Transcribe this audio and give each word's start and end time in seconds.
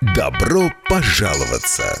Добро 0.00 0.70
пожаловаться! 0.88 2.00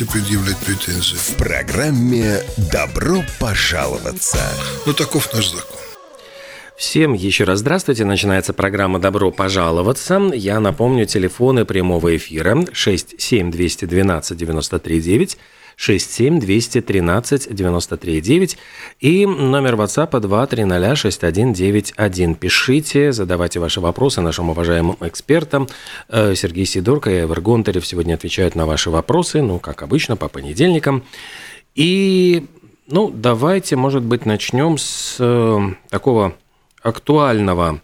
предъявлять 0.00 0.56
претензии? 0.56 1.16
В 1.16 1.36
программе 1.36 2.40
«Добро 2.72 3.22
пожаловаться». 3.38 4.38
Ну, 4.86 4.92
таков 4.94 5.32
наш 5.34 5.50
закон. 5.50 5.78
Всем 6.76 7.12
еще 7.12 7.44
раз 7.44 7.58
здравствуйте. 7.60 8.04
Начинается 8.04 8.52
программа 8.52 8.98
«Добро 8.98 9.30
пожаловаться». 9.30 10.30
Я 10.34 10.58
напомню, 10.58 11.04
телефоны 11.06 11.64
прямого 11.64 12.16
эфира 12.16 12.64
67212 12.72 14.36
939 14.36 15.38
67 15.82 16.38
213 16.38 17.52
939 17.52 18.56
и 19.00 19.26
номер 19.26 19.74
WhatsApp 19.74 20.20
230 20.20 20.96
6191. 20.96 22.34
Пишите, 22.36 23.10
задавайте 23.10 23.58
ваши 23.58 23.80
вопросы 23.80 24.20
нашим 24.20 24.50
уважаемым 24.50 24.96
экспертам. 25.00 25.66
Э, 26.08 26.36
Сергей 26.36 26.66
Сидорко 26.66 27.10
и 27.10 27.24
Эвер 27.24 27.40
Гонтарев 27.40 27.84
сегодня 27.84 28.14
отвечают 28.14 28.54
на 28.54 28.64
ваши 28.64 28.90
вопросы, 28.90 29.42
ну, 29.42 29.58
как 29.58 29.82
обычно, 29.82 30.16
по 30.16 30.28
понедельникам. 30.28 31.02
И, 31.74 32.46
ну, 32.86 33.10
давайте, 33.12 33.74
может 33.74 34.04
быть, 34.04 34.24
начнем 34.24 34.78
с 34.78 35.16
э, 35.18 35.58
такого 35.90 36.34
актуального 36.80 37.80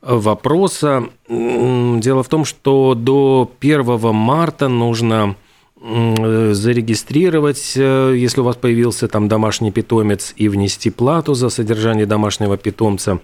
вопроса. 0.00 1.10
Дело 1.28 2.22
в 2.22 2.28
том, 2.28 2.46
что 2.46 2.94
до 2.94 3.52
1 3.60 4.14
марта 4.14 4.68
нужно 4.68 5.36
зарегистрировать, 5.82 7.72
э, 7.76 8.14
если 8.16 8.40
у 8.40 8.44
вас 8.44 8.56
появился 8.56 9.08
там 9.08 9.28
домашний 9.28 9.72
питомец, 9.72 10.32
и 10.36 10.48
внести 10.48 10.90
плату 10.90 11.34
за 11.34 11.50
содержание 11.50 12.06
домашнего 12.06 12.56
питомца. 12.56 13.18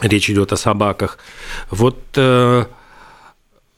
Речь 0.00 0.28
идет 0.28 0.52
о 0.52 0.56
собаках. 0.56 1.18
Вот 1.70 1.98
э, 2.16 2.64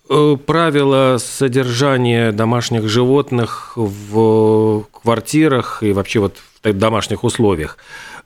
э, 0.08 0.36
правила 0.46 1.18
содержания 1.18 2.32
домашних 2.32 2.88
животных 2.88 3.72
в 3.76 4.84
квартирах 4.90 5.82
и 5.82 5.92
вообще 5.92 6.20
вот 6.20 6.38
в 6.62 6.72
домашних 6.72 7.24
условиях. 7.24 7.76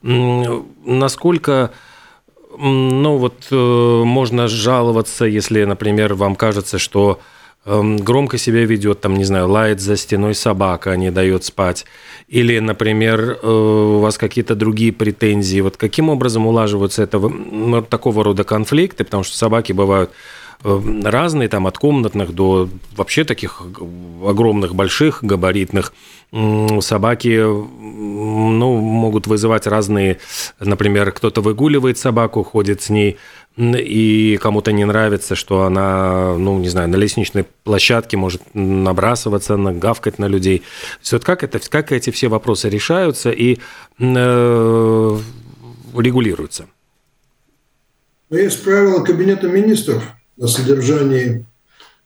Насколько 0.01 1.71
ну 2.57 3.17
вот 3.17 3.47
э, 3.51 3.55
можно 4.05 4.47
жаловаться, 4.47 5.25
если, 5.25 5.63
например, 5.63 6.13
вам 6.13 6.35
кажется, 6.35 6.77
что 6.77 7.19
громко 7.65 8.37
себя 8.37 8.65
ведет, 8.65 8.99
там, 9.01 9.15
не 9.15 9.23
знаю, 9.23 9.47
лает 9.47 9.79
за 9.79 9.95
стеной 9.95 10.35
собака, 10.35 10.95
не 10.97 11.11
дает 11.11 11.45
спать, 11.45 11.85
или, 12.27 12.59
например, 12.59 13.39
э, 13.41 13.47
у 13.47 13.99
вас 13.99 14.17
какие-то 14.17 14.55
другие 14.55 14.91
претензии. 14.91 15.61
Вот 15.61 15.77
каким 15.77 16.09
образом 16.09 16.45
улаживаются 16.45 17.03
этого, 17.03 17.83
такого 17.83 18.23
рода 18.23 18.43
конфликты, 18.43 19.05
потому 19.05 19.23
что 19.23 19.37
собаки 19.37 19.71
бывают 19.71 20.11
э, 20.63 20.81
разные, 21.03 21.47
там, 21.47 21.65
от 21.65 21.77
комнатных 21.77 22.33
до 22.33 22.67
вообще 22.97 23.23
таких 23.23 23.61
огромных, 24.25 24.75
больших, 24.75 25.23
габаритных. 25.23 25.93
Собаки 26.81 27.39
ну, 27.43 28.77
могут 28.79 29.27
вызывать 29.27 29.67
разные, 29.67 30.19
например, 30.59 31.11
кто-то 31.11 31.41
выгуливает 31.41 31.97
собаку, 31.97 32.43
ходит 32.43 32.81
с 32.81 32.89
ней, 32.89 33.17
и 33.55 34.37
кому-то 34.41 34.71
не 34.71 34.83
нравится, 34.83 35.35
что 35.35 35.63
она, 35.63 36.35
ну, 36.37 36.57
не 36.57 36.69
знаю, 36.69 36.89
на 36.89 36.95
лестничной 36.95 37.45
площадке 37.63 38.17
может 38.17 38.41
набрасываться, 38.53 39.57
гавкать 39.57 40.17
на 40.17 40.25
людей. 40.25 40.59
То 40.59 40.99
есть 41.01 41.13
вот 41.13 41.23
как, 41.23 41.43
это, 41.43 41.59
как 41.59 41.91
эти 41.91 42.09
все 42.09 42.29
вопросы 42.29 42.69
решаются 42.69 43.29
и 43.29 43.59
э, 43.99 45.19
регулируются? 45.95 46.65
Но 48.31 48.37
есть 48.39 48.63
правила 48.63 49.03
Кабинета 49.03 49.47
министров 49.47 50.03
о 50.39 50.47
содержании 50.47 51.45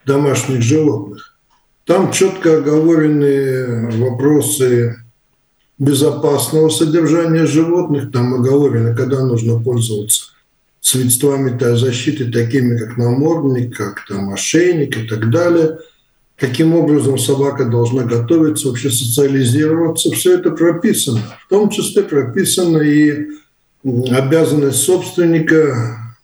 домашних 0.06 0.62
животных. 0.62 1.38
Там 1.85 2.12
четко 2.12 2.58
оговорены 2.58 3.90
вопросы 3.97 4.97
безопасного 5.78 6.68
содержания 6.68 7.46
животных. 7.46 8.12
Там 8.12 8.34
оговорено, 8.34 8.94
когда 8.94 9.24
нужно 9.24 9.62
пользоваться 9.62 10.31
средствами 10.88 11.58
защиты, 11.75 12.31
такими 12.31 12.78
как 12.78 12.98
намордник, 12.98 13.75
как 13.75 14.06
там 14.08 14.34
ошейник 14.34 14.98
и 14.98 15.08
так 15.08 15.30
далее. 15.30 15.80
Каким 16.38 16.75
образом 16.75 17.18
собака 17.18 17.66
должна 17.66 18.03
готовиться, 18.03 18.68
вообще 18.70 18.92
социализироваться. 18.92 20.12
Все 20.12 20.36
это 20.36 20.52
прописано. 20.52 21.22
В 21.46 21.50
том 21.50 21.70
числе 21.70 22.03
прописана 22.03 22.78
и 22.78 23.28
обязанность 23.84 24.78
собственника 24.78 26.16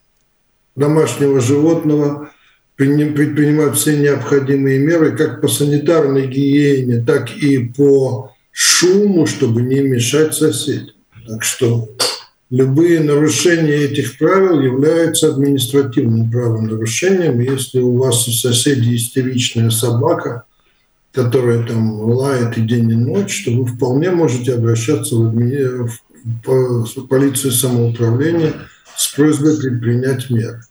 домашнего 0.75 1.41
животного 1.41 2.29
приним- 2.77 3.15
предпринимать 3.15 3.75
все 3.75 3.97
необходимые 3.97 4.79
меры 4.79 5.17
как 5.17 5.41
по 5.41 5.47
санитарной 5.47 6.27
гигиене, 6.27 7.03
так 7.03 7.35
и 7.35 7.65
по 7.65 8.31
шуму, 8.51 9.25
чтобы 9.25 9.61
не 9.63 9.81
мешать 9.81 10.35
соседям. 10.35 10.95
Так 11.27 11.43
что 11.43 11.89
любые 12.53 12.99
нарушения 12.99 13.73
этих 13.73 14.19
правил 14.19 14.59
являются 14.61 15.29
административным 15.29 16.29
правонарушением. 16.29 17.39
Если 17.39 17.79
у 17.79 17.97
вас 17.97 18.27
у 18.27 18.31
соседей 18.31 18.95
истеричная 18.95 19.71
собака, 19.71 20.43
которая 21.13 21.65
там 21.65 21.99
лает 22.01 22.55
и 22.59 22.61
день, 22.61 22.91
и 22.91 22.95
ночь, 22.95 23.43
то 23.43 23.51
вы 23.51 23.65
вполне 23.65 24.11
можете 24.11 24.53
обращаться 24.53 25.15
в, 25.15 25.33
адми- 25.33 25.87
в 25.87 25.99
по- 26.45 26.85
в 26.85 27.07
полицию 27.07 27.53
самоуправления 27.53 28.53
с 28.95 29.07
просьбой 29.15 29.57
предпринять 29.57 30.29
меры. 30.29 30.61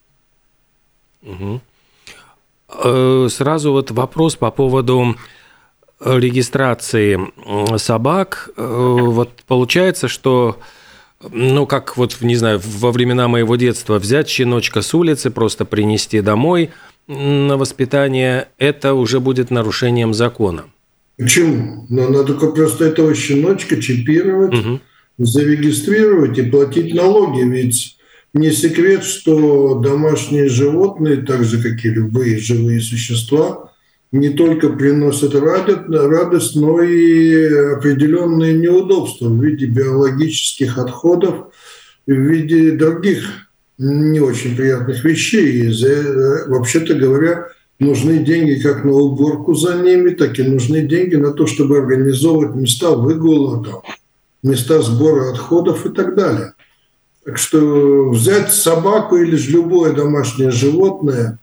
Э, 2.84 3.26
Сразу 3.28 3.72
вот 3.72 3.90
вопрос 3.90 4.36
по 4.36 4.52
поводу 4.52 5.16
э, 5.98 6.18
регистрации 6.18 7.18
собак. 7.76 8.50
Э, 8.56 8.62
Вот 8.64 9.30
получается, 9.48 10.06
что 10.06 10.58
ну, 11.30 11.66
как 11.66 11.96
вот, 11.96 12.18
не 12.20 12.36
знаю, 12.36 12.60
во 12.62 12.92
времена 12.92 13.28
моего 13.28 13.56
детства 13.56 13.98
взять 13.98 14.28
щеночка 14.28 14.82
с 14.82 14.94
улицы, 14.94 15.30
просто 15.30 15.64
принести 15.64 16.20
домой 16.20 16.70
на 17.06 17.56
воспитание, 17.56 18.48
это 18.58 18.94
уже 18.94 19.20
будет 19.20 19.50
нарушением 19.50 20.14
закона. 20.14 20.64
Почему? 21.18 21.86
Но 21.88 22.08
надо 22.08 22.34
просто 22.34 22.86
этого 22.86 23.14
щеночка 23.14 23.80
чипировать, 23.80 24.52
Мгм. 24.54 24.80
зарегистрировать 25.18 26.38
и 26.38 26.42
платить 26.42 26.94
налоги. 26.94 27.42
Ведь 27.42 27.96
не 28.34 28.50
секрет, 28.50 29.04
что 29.04 29.74
домашние 29.74 30.48
животные, 30.48 31.16
так 31.18 31.44
же, 31.44 31.62
как 31.62 31.84
и 31.84 31.90
любые 31.90 32.38
живые 32.38 32.80
существа, 32.80 33.71
не 34.12 34.28
только 34.28 34.68
приносят 34.68 35.34
радость, 35.34 36.54
но 36.54 36.82
и 36.82 37.44
определенные 37.72 38.54
неудобства 38.54 39.28
в 39.28 39.42
виде 39.42 39.66
биологических 39.66 40.76
отходов, 40.78 41.46
в 42.06 42.12
виде 42.12 42.72
других 42.72 43.24
не 43.78 44.20
очень 44.20 44.54
приятных 44.54 45.02
вещей. 45.02 45.66
И 45.66 45.72
за- 45.72 46.44
вообще-то 46.46 46.94
говоря, 46.94 47.48
нужны 47.78 48.18
деньги 48.18 48.60
как 48.60 48.84
на 48.84 48.92
уборку 48.92 49.54
за 49.54 49.76
ними, 49.76 50.10
так 50.10 50.38
и 50.38 50.42
нужны 50.42 50.82
деньги 50.82 51.16
на 51.16 51.32
то, 51.32 51.46
чтобы 51.46 51.78
организовывать 51.78 52.54
места 52.54 52.90
выгула, 52.90 53.64
там, 53.64 53.80
места 54.42 54.82
сбора 54.82 55.32
отходов 55.32 55.86
и 55.86 55.88
так 55.88 56.14
далее. 56.14 56.52
Так 57.24 57.38
что 57.38 58.10
взять 58.10 58.52
собаку 58.52 59.16
или 59.16 59.36
же 59.36 59.52
любое 59.52 59.94
домашнее 59.94 60.50
животное 60.50 61.38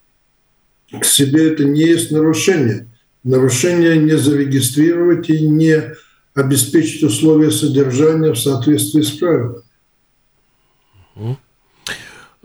к 0.91 1.05
себе 1.05 1.51
это 1.51 1.65
не 1.65 1.81
есть 1.81 2.11
нарушение. 2.11 2.87
Нарушение 3.23 3.97
не 3.97 4.17
зарегистрировать 4.17 5.29
и 5.29 5.45
не 5.47 5.93
обеспечить 6.33 7.03
условия 7.03 7.51
содержания 7.51 8.31
в 8.31 8.39
соответствии 8.39 9.01
с 9.01 9.11
правилами. 9.11 9.63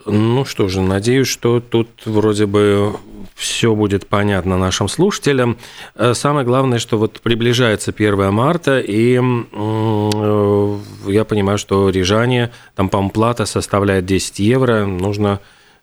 Ну 0.07 0.45
что 0.45 0.69
же, 0.69 0.83
надеюсь, 0.83 1.29
что 1.29 1.61
тут 1.61 1.89
вроде 2.05 2.45
бы 2.47 2.97
все 3.35 3.75
будет 3.75 4.07
понятно 4.07 4.59
нашим 4.59 4.89
слушателям. 4.89 5.57
Э, 5.95 6.15
самое 6.15 6.45
главное, 6.47 6.79
что 6.79 6.99
вот 6.99 7.21
приближается 7.21 7.91
1 7.91 8.33
марта, 8.33 8.81
и 8.81 9.19
э, 9.19 10.79
я 11.07 11.25
понимаю, 11.25 11.59
что 11.59 11.89
рижане, 11.89 12.51
там, 12.75 12.89
по 12.89 13.09
плата 13.09 13.47
составляет 13.47 14.07
10 14.07 14.39
евро, 14.41 14.85
нужно 14.85 15.41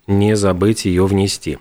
не 0.08 0.36
забыть 0.36 0.86
ее 0.86 1.06
внести. 1.06 1.58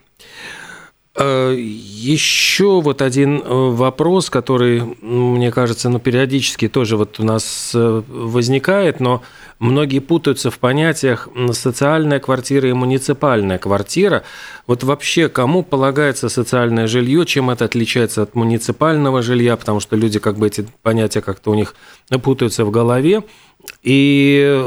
Э, 1.21 1.55
Еще 1.55 2.81
вот 2.81 3.03
один 3.03 3.43
э, 3.43 3.45
вопрос, 3.45 4.31
который, 4.31 4.83
мне 5.03 5.53
кажется, 5.53 5.91
ну, 5.91 5.99
периодически 5.99 6.67
тоже 6.67 6.97
вот 6.97 7.21
у 7.21 7.25
нас 7.25 7.73
э, 7.75 8.03
возникает, 8.09 9.01
но 9.01 9.23
многие 9.59 9.99
путаются 9.99 10.51
в 10.51 10.59
понятиях 10.59 11.29
социальная 11.53 12.21
квартира 12.21 12.71
и 12.71 12.73
муниципальная 12.73 13.59
квартира. 13.59 14.23
Вот 14.67 14.83
вообще 14.83 15.29
кому 15.29 15.63
полагается 15.63 16.31
социальное 16.31 16.87
жилье, 16.87 17.27
чем 17.27 17.51
это 17.51 17.67
отличается 17.67 18.23
от 18.23 18.35
муниципального 18.35 19.21
жилья, 19.21 19.57
потому 19.59 19.81
что 19.81 19.97
люди 19.97 20.19
как 20.19 20.39
бы 20.39 20.47
эти 20.47 20.67
понятия 20.83 21.21
как-то 21.21 21.51
у 21.51 21.55
них 21.55 21.75
путаются 22.23 22.65
в 22.65 22.71
голове. 22.71 23.25
И 23.83 24.65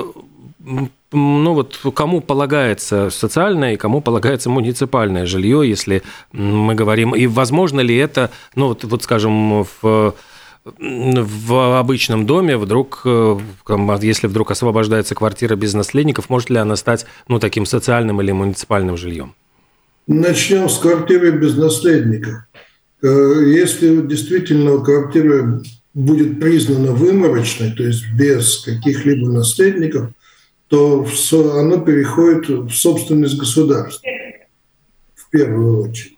ну 0.64 1.54
вот 1.54 1.80
кому 1.94 2.22
полагается 2.22 3.10
социальное 3.10 3.74
и 3.74 3.78
кому 3.78 4.02
полагается 4.02 4.50
муниципальное 4.50 5.26
жилье, 5.26 5.68
если 5.68 6.04
мы 6.32 6.74
говорим, 6.76 7.16
и 7.16 7.28
возможно 7.28 7.82
ли 7.82 7.96
это, 7.96 8.32
ну 8.56 8.68
вот, 8.68 8.84
вот 8.84 9.04
скажем, 9.04 9.66
в 9.82 10.16
в 10.66 11.78
обычном 11.78 12.26
доме 12.26 12.56
вдруг, 12.56 13.02
э, 13.04 13.38
если 14.02 14.28
вдруг 14.28 14.52
освобождается 14.52 15.14
квартира 15.14 15.58
без 15.58 15.74
наследников, 15.74 16.30
может 16.30 16.50
ли 16.50 16.56
она 16.56 16.78
стать 16.78 17.06
ну, 17.28 17.38
таким 17.38 17.66
социальным 17.66 18.22
или 18.22 18.32
муниципальным 18.32 18.96
жильем? 18.96 19.36
Начнем 20.08 20.70
с 20.70 20.78
квартиры 20.78 21.32
без 21.32 21.58
наследников. 21.58 22.46
Э, 23.02 23.08
если 23.46 24.08
действительно 24.08 24.78
квартира 24.80 25.62
будет 25.94 26.40
признана 26.40 26.94
выморочной, 26.94 27.74
то 27.74 27.84
есть 27.84 28.06
без 28.14 28.60
каких-либо 28.60 29.28
наследников– 29.28 30.12
то 30.74 31.06
оно 31.60 31.82
переходит 31.82 32.50
в 32.50 32.72
собственность 32.72 33.38
государства 33.38 34.10
в 35.14 35.30
первую 35.30 35.88
очередь. 35.88 36.18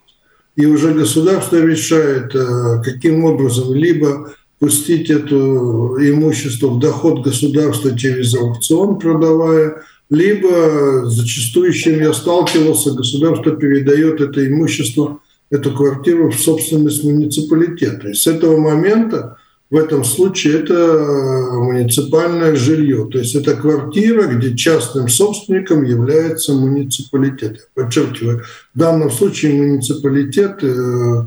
И 0.56 0.64
уже 0.64 0.94
государство 0.94 1.56
решает, 1.56 2.34
э, 2.34 2.82
каким 2.82 3.26
образом 3.26 3.74
либо 3.74 4.32
пустить 4.58 5.10
это 5.10 5.36
имущество 5.36 6.68
в 6.68 6.78
доход 6.78 7.22
государства 7.22 7.98
через 7.98 8.34
аукцион, 8.34 8.98
продавая, 8.98 9.82
либо 10.08 11.04
зачастую, 11.04 11.74
с 11.74 11.76
чем 11.76 12.00
я 12.00 12.14
сталкивался, 12.14 12.94
государство 12.94 13.54
передает 13.54 14.22
это 14.22 14.46
имущество, 14.48 15.18
эту 15.50 15.70
квартиру 15.72 16.30
в 16.30 16.40
собственность 16.40 17.04
муниципалитета. 17.04 18.08
И 18.08 18.14
с 18.14 18.26
этого 18.26 18.56
момента 18.56 19.36
в 19.68 19.76
этом 19.76 20.04
случае 20.04 20.60
это 20.60 20.74
э, 20.74 21.52
муниципальное 21.54 22.54
жилье. 22.54 23.08
То 23.10 23.18
есть 23.18 23.34
это 23.34 23.54
квартира, 23.54 24.26
где 24.26 24.56
частным 24.56 25.08
собственником 25.08 25.82
является 25.84 26.52
муниципалитет. 26.54 27.68
Я 27.76 27.82
подчеркиваю, 27.82 28.42
в 28.74 28.78
данном 28.78 29.10
случае 29.10 29.54
муниципалитет 29.54 30.62
э, 30.62 31.22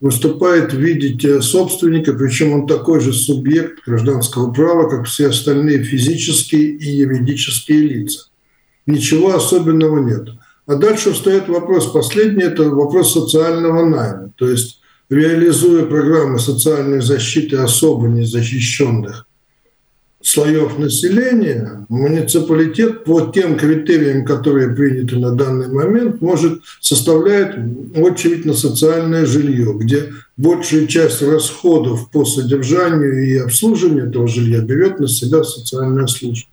выступает 0.00 0.72
в 0.72 0.78
виде 0.78 1.40
собственника, 1.40 2.12
причем 2.12 2.52
он 2.52 2.66
такой 2.66 3.00
же 3.00 3.12
субъект 3.12 3.84
гражданского 3.86 4.52
права, 4.52 4.90
как 4.90 5.06
все 5.06 5.28
остальные 5.28 5.84
физические 5.84 6.76
и 6.76 6.96
юридические 6.96 7.80
лица. 7.80 8.26
Ничего 8.86 9.34
особенного 9.34 10.00
нет. 10.00 10.28
А 10.66 10.74
дальше 10.74 11.12
встает 11.12 11.48
вопрос, 11.48 11.92
последний– 11.92 12.42
это 12.44 12.64
вопрос 12.70 13.12
социального 13.12 13.84
найма. 13.86 14.32
То 14.36 14.48
есть 14.48 14.80
реализуя 15.10 15.84
программы 15.84 16.38
социальной 16.38 17.00
защиты 17.00 17.56
особо 17.56 18.08
незащищенных 18.08 19.26
слоев 20.24 20.78
населения, 20.78 21.84
муниципалитет 21.90 23.04
по 23.04 23.30
тем 23.32 23.58
критериям, 23.58 24.24
которые 24.24 24.74
приняты 24.74 25.18
на 25.18 25.32
данный 25.32 25.68
момент, 25.68 26.22
может 26.22 26.62
составлять 26.80 27.54
очередь 27.94 28.46
на 28.46 28.54
социальное 28.54 29.26
жилье, 29.26 29.74
где 29.74 30.12
большую 30.38 30.86
часть 30.86 31.20
расходов 31.20 32.10
по 32.10 32.24
содержанию 32.24 33.26
и 33.26 33.36
обслуживанию 33.36 34.08
этого 34.08 34.26
жилья 34.26 34.60
берет 34.60 34.98
на 34.98 35.08
себя 35.08 35.44
социальная 35.44 36.06
служба. 36.06 36.48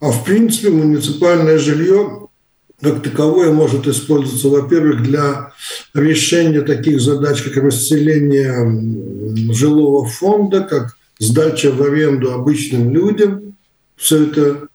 А 0.00 0.10
в 0.10 0.22
принципе 0.24 0.68
муниципальное 0.68 1.58
жилье 1.58 2.23
как 2.84 3.02
таковое 3.02 3.50
может 3.50 3.88
использоваться, 3.88 4.48
во-первых, 4.48 5.02
для 5.02 5.52
решения 5.94 6.60
таких 6.60 7.00
задач, 7.00 7.42
как 7.42 7.56
расселение 7.56 9.52
жилого 9.52 10.06
фонда, 10.06 10.60
как 10.60 10.96
сдача 11.18 11.72
в 11.72 11.82
аренду 11.82 12.32
обычным 12.32 12.94
людям. 12.94 13.56
Все 13.96 14.24
это 14.24 14.68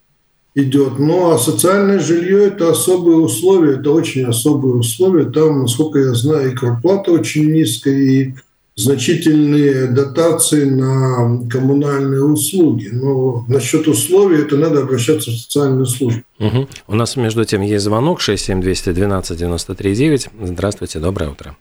идет. 0.56 0.98
Ну 0.98 1.32
а 1.32 1.38
социальное 1.38 2.00
жилье– 2.00 2.46
это 2.48 2.72
особые 2.72 3.18
условия, 3.18 3.76
это 3.76 3.92
очень 3.92 4.26
особые 4.26 4.76
условия. 4.76 5.30
Там, 5.30 5.62
насколько 5.62 6.00
я 6.00 6.14
знаю, 6.14 6.52
и 6.52 6.56
квартплата 6.56 7.12
очень 7.12 7.52
низкая, 7.52 7.96
и 7.96 8.34
значительные 8.80 9.88
дотации 9.88 10.66
на 10.66 11.50
коммунальные 11.50 12.24
услуги. 12.24 12.90
Но 12.92 13.44
насчет 13.48 13.88
условий 13.88 14.44
это 14.44 14.58
надо 14.58 14.82
обращаться 14.82 15.32
в 15.32 15.34
социальную 15.34 15.86
службу. 15.86 16.22
Угу. 16.40 16.68
У 16.88 16.96
нас, 16.96 17.16
между 17.18 17.46
тем, 17.46 17.62
есть 17.62 17.84
звонок 17.84 18.22
67212 18.22 19.38
93 19.38 19.94
9. 19.94 20.30
Здравствуйте, 20.42 21.00
доброе 21.00 21.32
утро. 21.32 21.56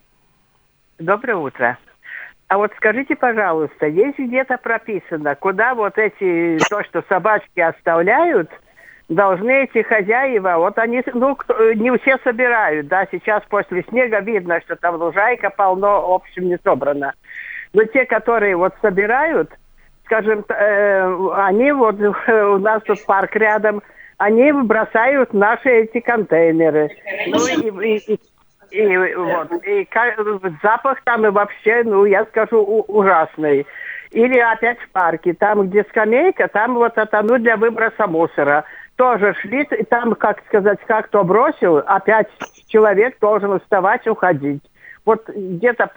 Доброе 0.98 1.36
утро. 1.36 1.78
А 2.48 2.56
вот 2.56 2.70
скажите, 2.76 3.14
пожалуйста, 3.14 3.86
есть 3.86 4.18
где-то 4.18 4.56
прописано, 4.56 5.34
куда 5.34 5.74
вот 5.74 5.98
эти, 5.98 6.58
то, 6.70 6.82
что 6.84 7.04
собачки 7.08 7.60
оставляют– 7.60 8.48
должны 9.08 9.64
эти 9.64 9.82
хозяева, 9.82 10.56
вот 10.58 10.78
они, 10.78 11.02
ну, 11.14 11.36
не 11.74 11.96
все 11.98 12.18
собирают, 12.24 12.88
да, 12.88 13.06
сейчас 13.10 13.42
после 13.48 13.82
снега 13.88 14.20
видно, 14.20 14.60
что 14.60 14.76
там 14.76 14.96
лужайка 14.96 15.50
полно, 15.50 16.08
в 16.08 16.12
общем, 16.12 16.48
не 16.48 16.58
собрано. 16.62 17.14
Но 17.72 17.84
те, 17.84 18.04
которые 18.04 18.56
вот 18.56 18.74
собирают, 18.82 19.50
скажем, 20.04 20.44
э, 20.48 21.28
они 21.36 21.72
вот, 21.72 21.96
у 22.00 22.58
нас 22.58 22.82
тут 22.84 23.04
парк 23.06 23.34
рядом, 23.36 23.82
они 24.18 24.52
бросают 24.52 25.32
наши 25.32 25.68
эти 25.68 26.00
контейнеры. 26.00 26.90
Ну 27.28 27.38
и, 27.46 27.94
и, 27.94 28.14
и 28.14 28.20
и 28.70 29.14
вот 29.16 29.52
и 29.64 29.88
запах 30.62 31.00
там 31.04 31.26
и 31.26 31.30
вообще, 31.30 31.82
ну 31.84 32.04
я 32.04 32.26
скажу 32.26 32.58
ужасный. 32.58 33.66
Или 34.10 34.38
опять 34.38 34.78
в 34.80 34.90
парке, 34.90 35.34
там 35.34 35.68
где 35.68 35.84
скамейка, 35.84 36.48
там 36.48 36.74
вот 36.74 36.96
это 36.96 37.22
ну 37.22 37.38
для 37.38 37.56
выброса 37.56 38.06
мусора 38.06 38.64
тоже 38.98 39.32
шли, 39.40 39.62
и 39.62 39.84
там, 39.84 40.14
как 40.16 40.42
сказать, 40.48 40.80
как 40.86 41.06
кто 41.06 41.22
бросил, 41.22 41.76
опять 41.76 42.26
человек 42.66 43.16
должен 43.20 43.60
вставать, 43.60 44.06
уходить. 44.08 44.62
Вот 45.04 45.26
где-то 45.28 45.88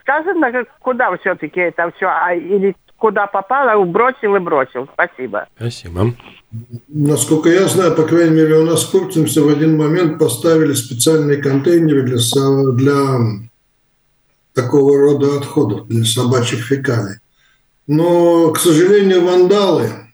сказано, 0.00 0.64
куда 0.80 1.14
все-таки 1.18 1.60
это 1.60 1.92
все, 1.94 2.06
а, 2.06 2.34
или 2.34 2.74
куда 2.96 3.26
попало, 3.26 3.84
бросил 3.84 4.36
и 4.36 4.38
бросил. 4.38 4.88
Спасибо. 4.94 5.46
Спасибо. 5.56 6.14
Насколько 6.88 7.50
я 7.50 7.68
знаю, 7.68 7.94
по 7.94 8.04
крайней 8.04 8.36
мере, 8.36 8.54
у 8.54 8.64
нас 8.64 8.84
в 8.84 8.90
Куртинсе 8.90 9.42
в 9.42 9.48
один 9.48 9.76
момент 9.76 10.18
поставили 10.18 10.72
специальные 10.72 11.42
контейнеры 11.42 12.02
для, 12.02 12.18
для 12.72 12.94
такого 14.54 14.98
рода 14.98 15.36
отходов, 15.36 15.86
для 15.88 16.04
собачьих 16.04 16.64
фекалий. 16.64 17.18
Но, 17.86 18.50
к 18.52 18.58
сожалению, 18.58 19.26
вандалы 19.26 20.05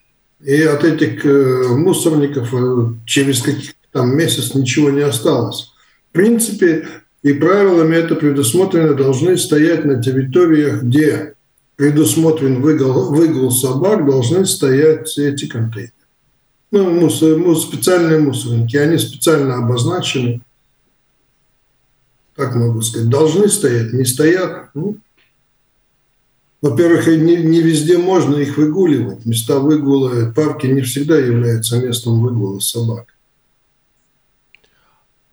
и 0.44 0.62
от 0.62 0.84
этих 0.84 1.24
э, 1.24 1.68
мусорников 1.68 2.52
э, 2.52 2.94
через 3.06 3.42
каких-то 3.42 3.76
там 3.92 4.16
месяц 4.16 4.54
ничего 4.54 4.90
не 4.90 5.02
осталось. 5.02 5.72
В 6.10 6.12
принципе, 6.12 6.88
и 7.22 7.32
правилами 7.32 7.96
это 7.96 8.16
предусмотрено, 8.16 8.94
должны 8.94 9.36
стоять 9.36 9.84
на 9.84 10.02
территориях, 10.02 10.82
где 10.82 11.34
предусмотрен 11.76 12.60
выгул, 12.60 13.10
выгул 13.10 13.50
собак, 13.50 14.04
должны 14.04 14.44
стоять 14.46 15.16
эти 15.18 15.46
контейнеры. 15.46 15.92
Ну, 16.70 16.90
мусор, 16.90 17.36
мусор, 17.36 17.68
специальные 17.68 18.18
мусорники, 18.18 18.76
они 18.76 18.98
специально 18.98 19.56
обозначены, 19.56 20.40
так 22.34 22.54
могу 22.54 22.80
сказать, 22.80 23.10
должны 23.10 23.48
стоять, 23.48 23.92
не 23.92 24.04
стоят, 24.04 24.70
ну, 24.74 24.96
во-первых, 26.62 27.08
не, 27.08 27.36
не 27.36 27.60
везде 27.60 27.98
можно 27.98 28.36
их 28.36 28.56
выгуливать. 28.56 29.26
Места 29.26 29.58
выгула, 29.58 30.32
парки 30.34 30.68
не 30.68 30.82
всегда 30.82 31.18
являются 31.18 31.78
местом 31.78 32.22
выгула 32.22 32.60
собак. 32.60 33.06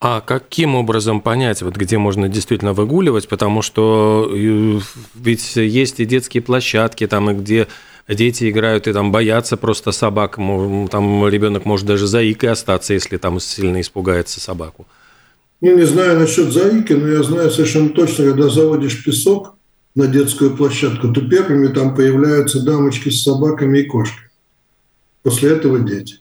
А 0.02 0.22
каким 0.22 0.76
образом 0.76 1.22
понять, 1.22 1.62
вот 1.62 1.76
где 1.76 1.98
можно 1.98 2.28
действительно 2.30 2.74
выгуливать? 2.74 3.28
Потому 3.28 3.62
что 3.62 4.28
э, 4.34 4.80
ведь 5.14 5.56
есть 5.56 6.00
и 6.00 6.06
детские 6.06 6.42
площадки, 6.42 7.06
там, 7.06 7.30
и 7.30 7.34
где 7.36 7.68
дети 8.08 8.50
играют 8.50 8.88
и 8.88 8.94
там 8.94 9.12
боятся 9.12 9.56
просто 9.56 9.92
собак. 9.92 10.38
Там 10.38 11.28
ребенок 11.28 11.66
может 11.66 11.86
даже 11.86 12.08
заикой 12.08 12.50
остаться, 12.50 12.94
если 12.94 13.18
там 13.18 13.40
сильно 13.40 13.82
испугается 13.82 14.40
собаку. 14.40 14.88
Ну, 15.62 15.78
не 15.78 15.86
знаю 15.86 16.18
насчет 16.18 16.52
заики, 16.52 16.94
но 16.94 17.08
я 17.08 17.22
знаю 17.22 17.52
совершенно 17.52 17.90
точно, 17.90 18.26
когда 18.26 18.50
заводишь 18.50 19.04
песок 19.04 19.59
на 19.96 20.08
детскую 20.08 20.56
площадку, 20.56 21.10
то 21.10 21.22
первыми 21.22 21.68
там 21.68 21.96
появляются 21.96 22.64
дамочки 22.64 23.10
с 23.10 23.24
собаками 23.24 23.80
и 23.80 23.84
кошками. 23.84 24.30
После 25.24 25.52
этого 25.52 25.80
дети. 25.80 26.20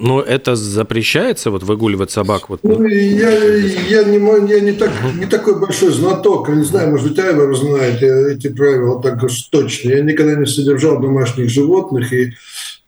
Но 0.00 0.22
это 0.22 0.54
запрещается, 0.54 1.50
вот 1.50 1.64
выгуливать 1.64 2.12
собак? 2.12 2.48
Вот, 2.48 2.60
ну, 2.62 2.86
я, 2.86 3.30
я, 3.30 4.04
не, 4.04 4.48
я 4.48 4.60
не, 4.60 4.72
так, 4.72 4.92
не 5.18 5.26
такой 5.26 5.58
большой 5.58 5.92
знаток, 5.92 6.48
не 6.50 6.62
знаю, 6.62 6.90
может 6.90 7.08
быть, 7.08 7.18
Айвар 7.18 7.52
знает 7.56 8.00
эти 8.00 8.48
правила 8.48 9.02
так 9.02 9.20
уж 9.24 9.40
точно. 9.50 9.90
Я 9.90 10.02
никогда 10.02 10.36
не 10.36 10.46
содержал 10.46 11.00
домашних 11.00 11.50
животных 11.50 12.12
и 12.12 12.32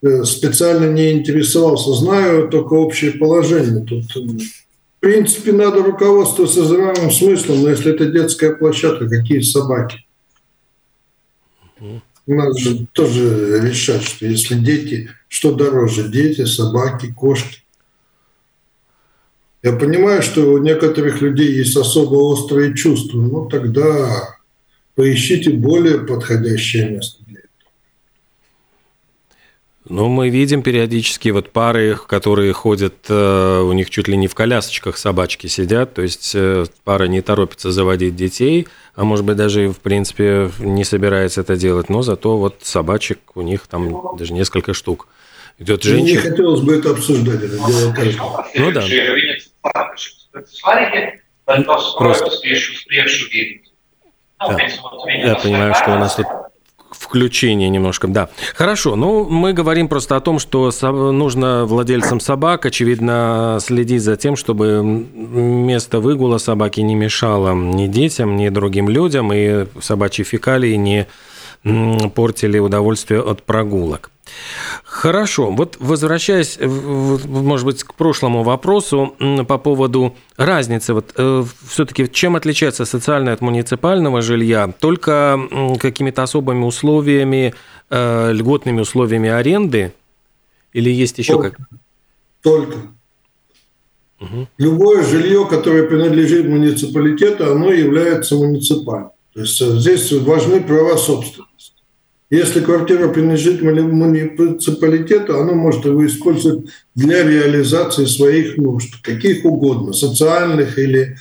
э, 0.02 0.22
специально 0.22 0.88
не 0.88 1.10
интересовался. 1.10 1.94
Знаю 1.94 2.48
только 2.48 2.74
общее 2.74 3.10
положение. 3.10 3.84
Тут, 3.84 4.04
в 5.00 5.02
принципе, 5.02 5.52
надо 5.52 5.82
руководствоваться 5.82 6.62
здравым 6.62 7.10
смыслом, 7.10 7.62
но 7.62 7.70
если 7.70 7.94
это 7.94 8.06
детская 8.06 8.54
площадка, 8.54 9.08
какие 9.08 9.40
собаки? 9.40 10.06
Надо 12.26 12.58
же 12.58 12.86
тоже 12.92 13.60
решать, 13.66 14.02
что 14.02 14.26
если 14.26 14.54
дети 14.54 15.08
что 15.30 15.54
дороже, 15.54 16.08
дети, 16.08 16.44
собаки, 16.44 17.12
кошки. 17.12 17.62
Я 19.62 19.72
понимаю, 19.74 20.22
что 20.22 20.52
у 20.52 20.58
некоторых 20.58 21.22
людей 21.22 21.52
есть 21.52 21.76
особо 21.76 22.16
острые 22.16 22.74
чувства, 22.74 23.18
но 23.18 23.44
тогда 23.46 24.38
поищите 24.96 25.50
более 25.50 26.00
подходящее 26.00 26.90
место. 26.90 27.19
Ну, 29.90 30.08
мы 30.08 30.28
видим 30.28 30.62
периодически 30.62 31.30
вот 31.30 31.50
пары, 31.50 31.96
которые 31.96 32.52
ходят, 32.52 32.94
э, 33.08 33.60
у 33.60 33.72
них 33.72 33.90
чуть 33.90 34.06
ли 34.06 34.16
не 34.16 34.28
в 34.28 34.36
колясочках 34.36 34.96
собачки 34.96 35.48
сидят, 35.48 35.94
то 35.94 36.02
есть 36.02 36.30
э, 36.36 36.64
пара 36.84 37.06
не 37.06 37.20
торопится 37.22 37.72
заводить 37.72 38.14
детей, 38.14 38.68
а 38.94 39.02
может 39.02 39.24
быть 39.24 39.36
даже, 39.36 39.68
в 39.70 39.80
принципе, 39.80 40.48
не 40.60 40.84
собирается 40.84 41.40
это 41.40 41.56
делать, 41.56 41.88
но 41.88 42.02
зато 42.02 42.38
вот 42.38 42.58
собачек 42.62 43.18
у 43.34 43.42
них 43.42 43.66
там 43.66 44.16
даже 44.16 44.32
несколько 44.32 44.74
штук. 44.74 45.08
Идет 45.58 45.82
женщина. 45.82 46.22
Не 46.22 46.30
хотелось 46.30 46.60
бы 46.60 46.76
это 46.76 46.92
обсуждать, 46.92 47.42
это 47.42 47.56
дело 47.56 47.92
Ну 48.54 48.70
да. 48.70 48.82
Просто... 51.98 52.30
Да. 54.38 54.56
Я 55.08 55.34
понимаю, 55.34 55.74
что 55.74 55.96
у 55.96 55.98
нас 55.98 56.14
тут 56.14 56.26
включение 56.90 57.68
немножко, 57.68 58.08
да. 58.08 58.28
Хорошо, 58.54 58.96
ну 58.96 59.24
мы 59.24 59.52
говорим 59.52 59.88
просто 59.88 60.16
о 60.16 60.20
том, 60.20 60.38
что 60.38 60.70
нужно 61.12 61.64
владельцам 61.64 62.20
собак, 62.20 62.66
очевидно, 62.66 63.58
следить 63.60 64.02
за 64.02 64.16
тем, 64.16 64.36
чтобы 64.36 64.82
место 64.82 66.00
выгула 66.00 66.38
собаки 66.38 66.80
не 66.80 66.94
мешало 66.94 67.54
ни 67.54 67.86
детям, 67.86 68.36
ни 68.36 68.48
другим 68.48 68.88
людям, 68.88 69.32
и 69.32 69.66
собачьи 69.80 70.24
фекалии 70.24 70.74
не 70.74 71.06
портили 72.14 72.58
удовольствие 72.58 73.20
от 73.20 73.42
прогулок. 73.42 74.10
Хорошо. 74.84 75.50
Вот 75.50 75.76
возвращаясь, 75.78 76.58
может 76.60 77.66
быть, 77.66 77.84
к 77.84 77.94
прошлому 77.94 78.42
вопросу 78.42 79.14
по 79.46 79.58
поводу 79.58 80.14
разницы, 80.36 80.94
вот 80.94 81.12
э, 81.16 81.44
все-таки 81.68 82.10
чем 82.10 82.36
отличается 82.36 82.84
социальное 82.84 83.32
от 83.32 83.40
муниципального 83.40 84.20
жилья? 84.20 84.72
Только 84.78 85.38
какими-то 85.78 86.22
особыми 86.22 86.64
условиями, 86.64 87.54
э, 87.88 88.32
льготными 88.32 88.80
условиями 88.80 89.28
аренды? 89.28 89.92
Или 90.72 90.90
есть 90.90 91.18
еще 91.18 91.34
Только. 91.34 91.50
как? 91.50 91.68
Только. 92.42 92.76
Угу. 94.20 94.48
Любое 94.58 95.02
жилье, 95.02 95.46
которое 95.46 95.84
принадлежит 95.84 96.46
муниципалитету, 96.46 97.50
оно 97.50 97.72
является 97.72 98.34
муниципальным. 98.34 99.10
То 99.34 99.40
есть 99.40 99.60
э, 99.60 99.78
здесь 99.78 100.12
важны 100.12 100.60
права 100.60 100.96
собственности. 100.96 101.49
Если 102.30 102.60
квартира 102.60 103.08
принадлежит 103.08 103.60
муниципалитету, 103.60 105.40
она 105.40 105.52
может 105.52 105.84
его 105.84 106.06
использовать 106.06 106.70
для 106.94 107.24
реализации 107.24 108.04
своих 108.04 108.56
нужд, 108.56 109.02
каких 109.02 109.44
угодно, 109.44 109.92
социальных 109.92 110.78
или 110.78 111.16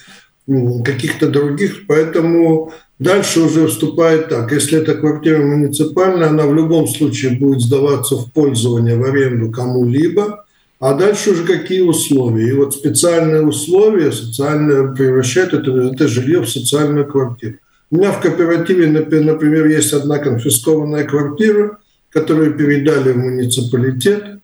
каких-то 0.85 1.27
других. 1.27 1.87
Поэтому 1.87 2.73
дальше 2.99 3.41
уже 3.41 3.67
вступает 3.67 4.29
так. 4.29 4.51
Если 4.51 4.77
эта 4.77 4.93
квартира 4.93 5.43
муниципальная, 5.43 6.29
она 6.29 6.45
в 6.45 6.53
любом 6.53 6.87
случае 6.87 7.31
будет 7.31 7.61
сдаваться 7.61 8.15
в 8.15 8.31
пользование, 8.31 8.95
в 8.95 9.03
аренду 9.03 9.51
кому-либо. 9.51 10.45
А 10.79 10.93
дальше 10.93 11.31
уже 11.31 11.43
какие 11.43 11.81
условия. 11.81 12.49
И 12.49 12.53
вот 12.53 12.75
специальные 12.75 13.45
условия 13.45 14.11
социальные 14.11 14.93
превращают 14.93 15.53
это, 15.55 15.71
это 15.71 16.07
жилье 16.07 16.41
в 16.41 16.49
социальную 16.49 17.07
квартиру. 17.07 17.55
У 17.91 17.97
меня 17.97 18.11
в 18.11 18.21
кооперативе, 18.21 18.87
например, 18.87 19.65
есть 19.65 19.93
одна 19.93 20.19
конфискованная 20.19 21.05
квартира, 21.05 21.79
которую 22.09 22.55
передали 22.55 23.13
в 23.13 23.17
муниципалитет, 23.17 24.39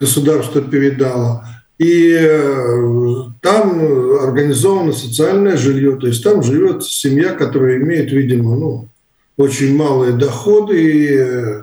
государство 0.00 0.60
передало, 0.60 1.46
и 1.78 2.16
э, 2.18 3.14
там 3.40 3.80
организовано 4.20 4.92
социальное 4.92 5.56
жилье, 5.56 5.96
то 5.96 6.08
есть 6.08 6.24
там 6.24 6.42
живет 6.42 6.84
семья, 6.84 7.32
которая 7.32 7.76
имеет, 7.76 8.10
видимо, 8.10 8.56
ну, 8.56 8.88
очень 9.36 9.76
малые 9.76 10.14
доходы, 10.14 10.82
и 10.82 11.16
э, 11.16 11.62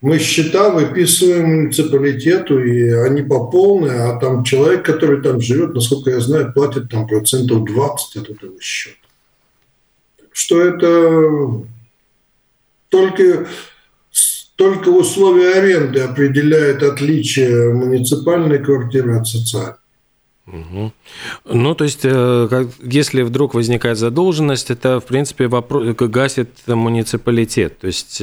мы 0.00 0.18
счета 0.18 0.70
выписываем 0.70 1.46
муниципалитету, 1.46 2.58
и 2.58 2.90
они 2.90 3.22
по 3.22 3.46
полной, 3.46 3.98
а 4.00 4.18
там 4.18 4.42
человек, 4.42 4.84
который 4.84 5.22
там 5.22 5.40
живет, 5.40 5.74
насколько 5.74 6.10
я 6.10 6.18
знаю, 6.18 6.52
платит 6.52 6.90
там 6.90 7.06
процентов 7.06 7.64
20 7.64 8.16
от 8.16 8.30
этого 8.30 8.60
счета 8.60 9.03
что 10.34 10.60
это 10.60 11.64
только, 12.88 13.46
только 14.56 14.88
условия 14.88 15.54
аренды 15.54 16.00
определяет 16.00 16.82
отличие 16.82 17.72
муниципальной 17.72 18.58
квартиры 18.58 19.16
от 19.16 19.28
социальной. 19.28 19.76
Угу. 20.46 20.92
Ну, 21.44 21.74
то 21.74 21.84
есть, 21.84 22.00
э, 22.02 22.66
если 22.82 23.22
вдруг 23.22 23.54
возникает 23.54 23.96
задолженность, 23.96 24.70
это, 24.70 25.00
в 25.00 25.04
принципе, 25.04 25.46
вопрос, 25.46 25.94
гасит 25.96 26.50
муниципалитет. 26.66 27.78
То 27.78 27.86
есть... 27.86 28.20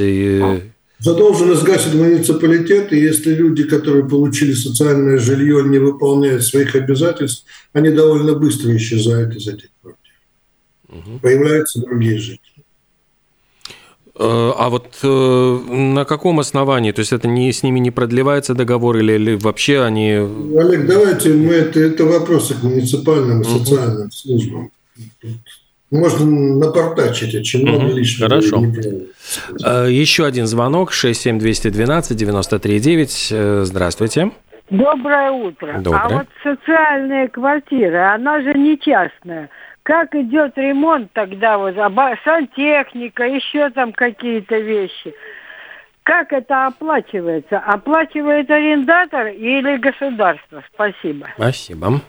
Задолженность 0.99 1.63
гасит 1.63 1.95
муниципалитет, 1.95 2.93
и 2.93 2.99
если 2.99 3.33
люди, 3.33 3.63
которые 3.63 4.07
получили 4.07 4.53
социальное 4.53 5.17
жилье, 5.17 5.63
не 5.63 5.79
выполняют 5.79 6.43
своих 6.43 6.75
обязательств, 6.75 7.45
они 7.73 7.89
довольно 7.89 8.33
быстро 8.35 8.75
исчезают 8.75 9.35
из 9.35 9.47
этих 9.47 9.69
квартир 9.81 10.00
угу. 10.91 11.19
появляются 11.21 11.81
другие 11.81 12.19
жители. 12.19 12.51
Э, 14.19 14.51
а 14.57 14.69
вот 14.69 14.99
э, 15.03 15.07
на 15.07 16.05
каком 16.05 16.39
основании? 16.39 16.91
То 16.91 16.99
есть 16.99 17.13
это 17.13 17.27
не, 17.27 17.51
с 17.51 17.63
ними 17.63 17.79
не 17.79 17.89
продлевается 17.91 18.53
договор 18.53 18.97
или, 18.97 19.13
или 19.13 19.33
вообще 19.35 19.81
они... 19.81 20.11
Олег, 20.11 20.85
давайте 20.85 21.33
мы 21.33 21.53
это, 21.53 21.79
это 21.79 22.05
вопросы 22.05 22.53
к 22.53 22.61
муниципальным 22.63 23.41
и 23.41 23.45
социальным 23.45 24.03
угу. 24.03 24.11
службам. 24.11 24.69
Можно 25.89 26.57
напортачить, 26.57 27.33
очень 27.35 27.67
много 27.67 27.85
угу. 27.85 27.95
лишнего. 27.95 28.29
Хорошо. 28.29 28.63
Э, 29.63 29.87
еще 29.89 30.25
один 30.25 30.45
звонок, 30.45 30.91
67212-93-9. 30.91 33.63
Здравствуйте. 33.65 34.31
Доброе 34.69 35.31
утро. 35.31 35.79
Доброе. 35.79 36.01
А 36.01 36.09
вот 36.09 36.27
социальная 36.43 37.27
квартира, 37.27 38.13
она 38.13 38.41
же 38.41 38.53
не 38.53 38.77
частная. 38.79 39.49
Как 39.91 40.15
идет 40.15 40.53
ремонт 40.57 41.11
тогда, 41.11 41.57
вот 41.57 41.75
сантехника, 42.23 43.25
еще 43.25 43.69
там 43.71 43.91
какие-то 43.91 44.57
вещи? 44.57 45.13
Как 46.03 46.31
это 46.31 46.67
оплачивается? 46.67 47.57
Оплачивает 47.57 48.49
арендатор 48.49 49.27
или 49.27 49.75
государство? 49.75 50.63
Спасибо. 50.73 51.27
Спасибо. 51.35 51.99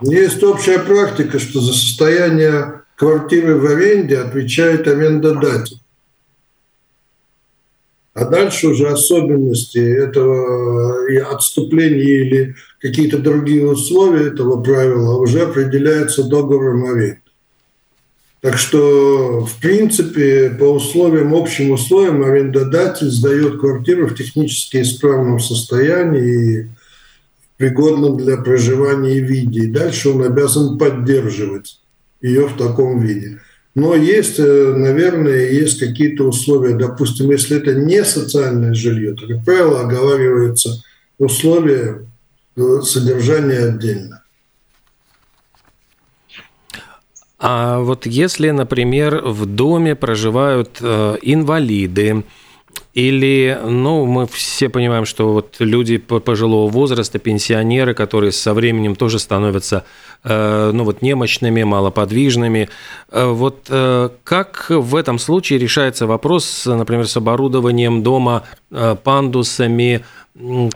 Есть 0.00 0.42
общая 0.42 0.78
практика, 0.78 1.38
что 1.38 1.60
за 1.60 1.74
состояние 1.74 2.84
квартиры 2.96 3.56
в 3.56 3.66
аренде 3.66 4.16
отвечает 4.16 4.88
арендодатель. 4.88 5.76
А 8.12 8.24
дальше 8.24 8.68
уже 8.68 8.88
особенности 8.88 9.78
этого 9.78 11.06
и 11.08 11.16
отступления 11.16 12.22
или 12.24 12.56
какие-то 12.80 13.18
другие 13.18 13.66
условия 13.66 14.26
этого 14.26 14.60
правила 14.62 15.16
уже 15.16 15.42
определяются 15.42 16.24
договором 16.24 16.84
аренды. 16.84 17.20
Так 18.40 18.56
что, 18.56 19.40
в 19.44 19.60
принципе, 19.60 20.50
по 20.50 20.64
условиям, 20.64 21.34
общим 21.34 21.72
условиям 21.72 22.24
арендодатель 22.24 23.10
сдает 23.10 23.60
квартиру 23.60 24.08
в 24.08 24.14
технически 24.14 24.80
исправном 24.80 25.38
состоянии. 25.38 26.62
И, 26.62 26.68
пригодном 27.60 28.16
для 28.16 28.38
проживания 28.38 29.20
виде. 29.20 29.64
И 29.64 29.66
дальше 29.66 30.08
он 30.08 30.22
обязан 30.22 30.78
поддерживать 30.78 31.78
ее 32.22 32.48
в 32.48 32.56
таком 32.56 33.00
виде. 33.00 33.38
Но 33.74 33.94
есть, 33.94 34.38
э, 34.38 34.74
наверное, 34.76 35.50
есть 35.50 35.78
какие-то 35.78 36.24
условия. 36.24 36.74
Допустим, 36.76 37.30
если 37.30 37.56
это 37.56 37.74
не 37.74 38.04
социальное 38.04 38.74
жилье, 38.74 39.14
то, 39.14 39.26
как 39.28 39.44
правило, 39.44 39.80
оговариваются 39.82 40.82
условия 41.18 42.06
э, 42.56 42.80
содержания 42.82 43.66
отдельно. 43.66 44.22
А 47.38 47.78
вот 47.78 48.06
если, 48.06 48.50
например, 48.50 49.22
в 49.24 49.46
доме 49.46 49.94
проживают 49.94 50.78
э, 50.80 51.16
инвалиды, 51.22 52.24
или, 52.94 53.58
ну, 53.64 54.04
мы 54.04 54.26
все 54.26 54.68
понимаем, 54.68 55.04
что 55.04 55.32
вот 55.32 55.56
люди 55.60 55.98
пожилого 55.98 56.68
возраста, 56.68 57.18
пенсионеры, 57.18 57.94
которые 57.94 58.32
со 58.32 58.52
временем 58.52 58.96
тоже 58.96 59.20
становятся, 59.20 59.84
э, 60.24 60.70
ну, 60.74 60.84
вот 60.84 61.00
немощными, 61.00 61.62
малоподвижными. 61.62 62.68
Э, 63.10 63.26
вот 63.26 63.66
э, 63.68 64.08
как 64.24 64.66
в 64.70 64.96
этом 64.96 65.20
случае 65.20 65.60
решается 65.60 66.06
вопрос, 66.06 66.66
например, 66.66 67.06
с 67.06 67.16
оборудованием 67.16 68.02
дома 68.02 68.42
пандусами, 69.02 70.04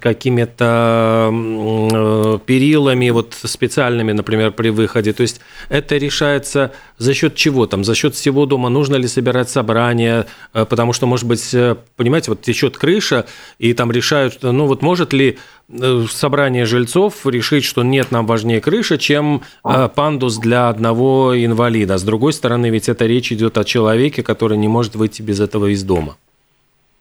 какими-то 0.00 1.30
э, 1.32 2.38
перилами 2.44 3.10
вот 3.10 3.34
специальными, 3.34 4.12
например, 4.12 4.50
при 4.50 4.70
выходе. 4.70 5.12
То 5.12 5.22
есть 5.22 5.40
это 5.68 5.96
решается 5.96 6.72
за 6.98 7.14
счет 7.14 7.36
чего 7.36 7.66
там? 7.66 7.84
За 7.84 7.94
счет 7.94 8.14
всего 8.14 8.46
дома? 8.46 8.68
Нужно 8.68 8.96
ли 8.96 9.06
собирать 9.06 9.48
собрания? 9.48 10.26
Э, 10.52 10.64
потому 10.64 10.92
что, 10.92 11.06
может 11.06 11.26
быть, 11.26 11.54
э, 11.54 11.76
понимаете, 11.96 12.32
вот 12.32 12.42
течет 12.42 12.76
крыша, 12.76 13.26
и 13.58 13.74
там 13.74 13.92
решают, 13.92 14.38
ну 14.42 14.66
вот 14.66 14.82
может 14.82 15.12
ли 15.12 15.38
собрание 16.10 16.66
жильцов 16.66 17.24
решить, 17.24 17.64
что 17.64 17.82
нет, 17.82 18.10
нам 18.10 18.26
важнее 18.26 18.60
крыша, 18.60 18.98
чем 18.98 19.42
пандус 19.62 20.36
для 20.36 20.68
одного 20.68 21.32
инвалида. 21.34 21.96
С 21.96 22.02
другой 22.02 22.34
стороны, 22.34 22.68
ведь 22.68 22.90
это 22.90 23.06
речь 23.06 23.32
идет 23.32 23.56
о 23.56 23.64
человеке, 23.64 24.22
который 24.22 24.58
не 24.58 24.68
может 24.68 24.94
выйти 24.94 25.22
без 25.22 25.40
этого 25.40 25.72
из 25.72 25.82
дома. 25.82 26.16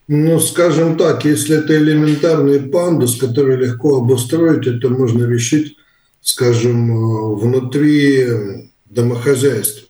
Ну, 0.06 0.38
скажем 0.38 0.98
так, 0.98 1.24
если 1.24 1.56
это 1.56 1.76
элементарный 1.76 2.60
пандус, 2.60 3.16
который 3.16 3.56
легко 3.56 3.98
обустроить, 3.98 4.66
это 4.66 4.90
можно 4.90 5.24
решить, 5.24 5.76
скажем, 6.20 6.90
э, 6.90 7.36
внутри 7.36 8.70
домохозяйства. 8.84 9.88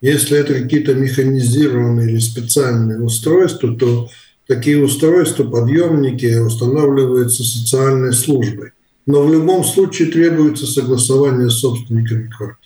Если 0.00 0.38
это 0.38 0.54
какие-то 0.54 0.94
механизированные 0.94 2.10
или 2.10 2.18
специальные 2.18 3.00
устройства, 3.02 3.74
то 3.74 4.08
такие 4.46 4.82
устройства, 4.82 5.44
подъемники 5.44 6.38
устанавливаются 6.38 7.42
социальной 7.42 8.12
службой. 8.12 8.72
Но 9.06 9.24
в 9.24 9.32
любом 9.32 9.64
случае 9.64 10.10
требуется 10.10 10.66
согласование 10.66 11.50
с 11.50 11.58
собственниками 11.58 12.28
квартир. 12.28 12.58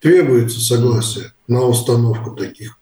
Требуется 0.00 0.60
согласие 0.60 1.32
на 1.48 1.64
установку 1.64 2.36
таких 2.36 2.78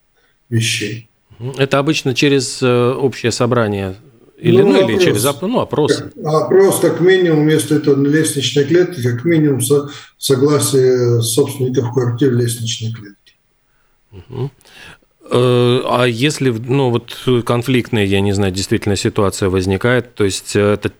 вещей. 0.50 1.08
Это 1.58 1.78
обычно 1.78 2.14
через 2.14 2.62
э, 2.62 2.92
общее 2.92 3.32
собрание 3.32 3.96
или, 4.42 4.60
ну, 4.60 4.72
ну, 4.72 4.88
или 4.88 4.98
через 4.98 5.24
ну, 5.40 5.60
опрос. 5.60 6.02
Опрос, 6.24 6.80
как 6.80 7.00
минимум, 7.00 7.46
если 7.46 7.76
это 7.76 7.92
лестничная 7.94 8.64
клетка, 8.64 9.00
как 9.00 9.24
минимум 9.24 9.60
со, 9.60 9.88
согласие 10.18 11.22
собственников 11.22 11.92
квартир 11.92 12.32
лестничной 12.32 12.92
клетки. 12.92 13.36
Угу. 14.10 14.50
А 15.34 16.04
если 16.04 16.50
ну, 16.50 16.90
вот 16.90 17.16
конфликтная, 17.44 18.04
я 18.04 18.20
не 18.20 18.32
знаю, 18.32 18.52
действительно 18.52 18.96
ситуация 18.96 19.48
возникает, 19.48 20.14
то 20.14 20.24
есть 20.24 20.56
э, 20.56 20.74
это 20.74 20.90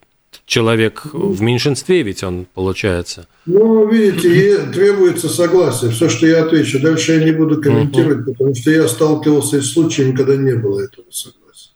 человек 0.46 1.02
в 1.12 1.42
меньшинстве, 1.42 2.02
ведь 2.02 2.22
он 2.22 2.46
получается. 2.54 3.26
Ну, 3.46 3.88
видите, 3.88 4.58
требуется 4.72 5.28
согласие. 5.28 5.90
Все, 5.90 6.08
что 6.08 6.26
я 6.26 6.44
отвечу. 6.44 6.80
Дальше 6.80 7.12
я 7.12 7.24
не 7.24 7.32
буду 7.32 7.60
комментировать, 7.60 8.20
угу. 8.20 8.32
потому 8.32 8.54
что 8.54 8.70
я 8.70 8.88
сталкивался 8.88 9.60
с 9.60 9.72
случаями, 9.72 10.14
когда 10.14 10.36
не 10.36 10.54
было 10.54 10.80
этого 10.80 11.06
согласия. 11.10 11.70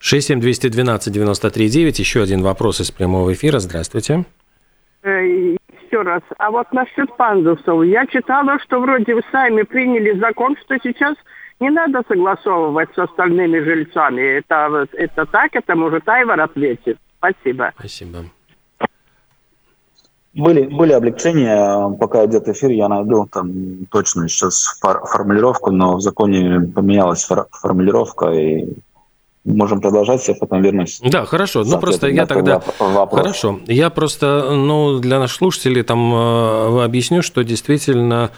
67212-93-9. 0.00 2.00
Еще 2.00 2.22
один 2.22 2.42
вопрос 2.42 2.80
из 2.80 2.90
прямого 2.90 3.32
эфира. 3.32 3.58
Здравствуйте. 3.58 4.24
Э, 5.02 5.56
еще 5.88 6.02
раз. 6.02 6.22
А 6.38 6.50
вот 6.50 6.72
насчет 6.72 7.14
пандусов. 7.16 7.84
Я 7.84 8.06
читала, 8.06 8.58
что 8.60 8.80
вроде 8.80 9.14
вы 9.14 9.22
сами 9.32 9.62
приняли 9.62 10.18
закон, 10.18 10.56
что 10.64 10.76
сейчас 10.82 11.16
не 11.60 11.70
надо 11.70 12.02
согласовывать 12.08 12.90
с 12.94 12.98
остальными 12.98 13.58
жильцами. 13.60 14.38
Это, 14.38 14.86
это 14.92 15.26
так? 15.26 15.54
Это 15.54 15.74
может 15.74 16.08
Айвар 16.08 16.40
ответит? 16.40 16.98
Спасибо. 17.18 17.72
Спасибо. 17.78 18.24
Были, 20.34 20.66
были 20.66 20.92
облегчения, 20.92 21.90
пока 21.96 22.24
идет 22.26 22.48
эфир, 22.48 22.70
я 22.70 22.88
найду 22.88 23.26
там 23.26 23.86
точно 23.86 24.28
сейчас 24.28 24.78
формулировку, 24.80 25.72
но 25.72 25.96
в 25.96 26.00
законе 26.00 26.60
поменялась 26.60 27.26
формулировка, 27.50 28.30
и 28.30 28.68
можем 29.44 29.80
продолжать, 29.80 30.28
я 30.28 30.34
потом 30.34 30.62
вернусь. 30.62 31.00
Да, 31.02 31.24
хорошо. 31.24 31.64
Ну, 31.64 31.80
просто 31.80 32.08
я 32.08 32.26
тогда... 32.26 32.62
Вопрос. 32.78 33.20
Хорошо. 33.20 33.60
Я 33.66 33.90
просто, 33.90 34.50
ну, 34.52 34.98
для 34.98 35.18
наших 35.18 35.38
слушателей 35.38 35.82
там 35.82 36.14
э, 36.14 36.84
объясню, 36.84 37.22
что 37.22 37.42
действительно 37.42 38.30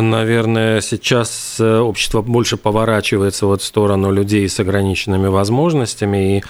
наверное, 0.00 0.80
сейчас 0.80 1.56
э, 1.60 1.78
общество 1.78 2.22
больше 2.22 2.56
поворачивается 2.56 3.46
вот 3.46 3.62
в 3.62 3.64
сторону 3.64 4.10
людей 4.10 4.48
с 4.48 4.58
ограниченными 4.60 5.28
возможностями, 5.28 6.38
и, 6.38 6.42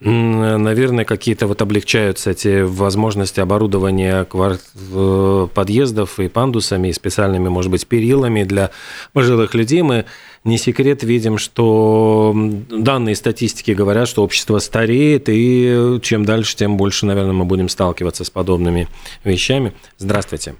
наверное, 0.00 1.04
какие-то 1.04 1.46
вот 1.46 1.62
облегчаются 1.62 2.30
эти 2.30 2.62
возможности 2.62 3.40
оборудования 3.40 4.26
э, 4.32 5.48
подъездов 5.52 6.20
и 6.20 6.28
пандусами, 6.28 6.88
и 6.88 6.92
специальными, 6.92 7.48
может 7.48 7.70
быть, 7.70 7.86
перилами 7.86 8.44
для 8.44 8.70
пожилых 9.12 9.54
людей. 9.54 9.82
Мы 9.82 10.04
не 10.44 10.58
секрет 10.58 11.02
видим, 11.02 11.38
что 11.38 12.32
данные 12.34 13.16
статистики 13.16 13.72
говорят, 13.72 14.08
что 14.08 14.22
общество 14.22 14.58
стареет, 14.58 15.28
и 15.28 15.98
чем 16.02 16.24
дальше, 16.24 16.56
тем 16.56 16.76
больше, 16.76 17.06
наверное, 17.06 17.32
мы 17.32 17.44
будем 17.44 17.68
сталкиваться 17.68 18.24
с 18.24 18.30
подобными 18.30 18.88
вещами. 19.24 19.72
Здравствуйте. 19.98 20.54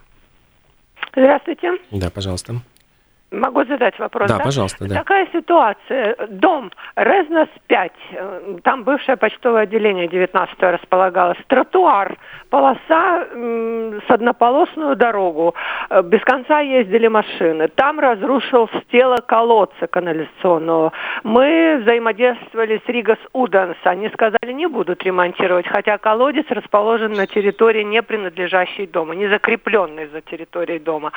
Здравствуйте. 1.15 1.73
Да, 1.93 2.11
пожалуйста. 2.11 2.55
Могу 3.31 3.65
задать 3.65 3.99
вопрос? 3.99 4.29
Да, 4.29 4.39
да? 4.39 4.45
пожалуйста. 4.45 4.87
Да. 4.87 4.95
Такая 4.97 5.27
ситуация. 5.33 6.17
Дом 6.29 6.71
Резнос 6.97 7.49
5, 7.67 7.93
э, 8.13 8.59
там 8.63 8.85
бывшее 8.85 9.17
почтовое 9.17 9.63
отделение 9.63 10.09
19 10.09 10.57
располагалось. 10.61 11.39
Тротуар, 11.49 12.17
полоса 12.55 13.27
с 14.07 14.11
однополосную 14.11 14.95
дорогу. 14.95 15.57
Э, 15.91 16.03
без 16.03 16.21
конца 16.21 16.61
ездили 16.61 17.09
машины. 17.09 17.67
Там 17.67 17.99
разрушил 17.99 18.71
тело 18.93 19.17
колодца 19.17 19.89
канализационного. 19.89 20.93
Мы 21.25 21.81
взаимодействовали 21.83 22.81
с 22.87 22.89
Ригас 22.89 23.19
Уданс. 23.33 23.77
Они 23.83 24.09
сказали, 24.11 24.53
не 24.53 24.69
будут 24.69 25.03
ремонтировать, 25.03 25.67
хотя 25.67 25.99
колодец 25.99 26.47
расположен 26.49 27.15
на 27.15 27.27
территории, 27.27 27.83
не 27.83 28.03
принадлежащей 28.03 28.87
дому, 28.87 29.15
не 29.15 29.27
закрепленной 29.27 30.07
за 30.07 30.21
территорией 30.21 30.79
дома. 30.79 31.11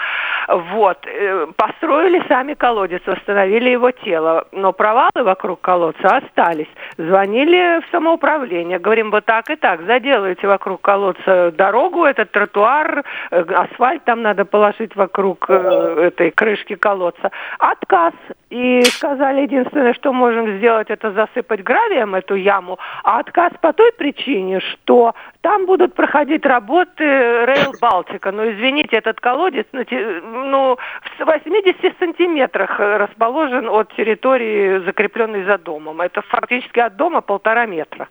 Вот. 0.48 1.06
Э, 1.06 1.46
Построили 1.56 2.24
сами 2.28 2.56
колодец, 2.56 3.02
восстановили 3.06 3.70
его 3.70 3.92
тело, 3.92 4.48
но 4.52 4.74
провалы 4.74 5.24
вокруг 5.24 5.62
колодца 5.62 6.18
остались. 6.18 6.70
Звонили 6.98 7.82
в 7.82 7.92
самоуправление, 7.92 8.80
говорим, 8.80 9.12
вот 9.12 9.26
так 9.26 9.52
и 9.52 9.56
так, 9.56 9.82
заделайте 9.86 10.48
вокруг 10.48 10.82
колодца 10.82 11.27
дорогу, 11.28 12.06
этот 12.06 12.32
тротуар, 12.32 13.04
э, 13.32 13.42
асфальт 13.42 14.04
там 14.06 14.22
надо 14.22 14.46
положить 14.46 14.96
вокруг 14.96 15.46
э, 15.50 16.08
этой 16.08 16.32
крышки 16.32 16.76
колодца. 16.76 17.32
Отказ. 17.60 18.14
И 18.50 18.82
сказали, 18.84 19.42
единственное, 19.42 19.94
что 19.94 20.14
можем 20.14 20.58
сделать, 20.58 20.90
это 20.90 21.12
засыпать 21.12 21.64
гравием 21.64 22.16
эту 22.16 22.36
яму, 22.36 22.80
а 23.04 23.20
отказ 23.20 23.52
по 23.60 23.74
той 23.74 23.92
причине, 23.92 24.62
что 24.62 25.14
там 25.42 25.66
будут 25.66 25.94
проходить 25.94 26.46
работы 26.46 27.04
Rail 27.04 27.74
Балтика. 27.82 28.32
Но, 28.32 28.50
извините, 28.50 28.96
этот 28.96 29.20
колодец 29.20 29.66
ну, 29.74 30.78
в 31.20 31.26
80 31.26 32.00
сантиметрах 32.00 32.80
э, 32.80 32.98
расположен 32.98 33.68
от 33.68 33.94
территории, 33.96 34.80
закрепленной 34.86 35.44
за 35.44 35.58
домом. 35.58 36.00
Это 36.00 36.22
фактически 36.22 36.80
от 36.80 36.96
дома 36.96 37.22
полтора 37.22 37.66
метра. 37.66 38.08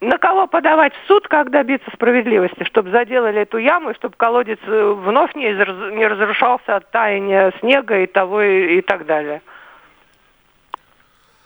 На 0.00 0.18
кого 0.18 0.46
подавать 0.46 0.92
в 0.94 1.08
суд, 1.08 1.26
как 1.28 1.50
добиться 1.50 1.90
справедливости, 1.92 2.64
чтобы 2.64 2.90
заделали 2.90 3.42
эту 3.42 3.58
яму, 3.58 3.90
и 3.90 3.94
чтобы 3.94 4.14
колодец 4.16 4.58
э, 4.66 4.92
вновь 4.92 5.34
не, 5.34 5.52
не 5.96 6.06
разрушался 6.06 6.76
от 6.76 6.90
таяния 6.90 7.52
снега 7.60 7.98
и 8.00 8.06
того 8.06 8.42
и, 8.42 8.78
и 8.78 8.80
так 8.80 9.06
далее? 9.06 9.42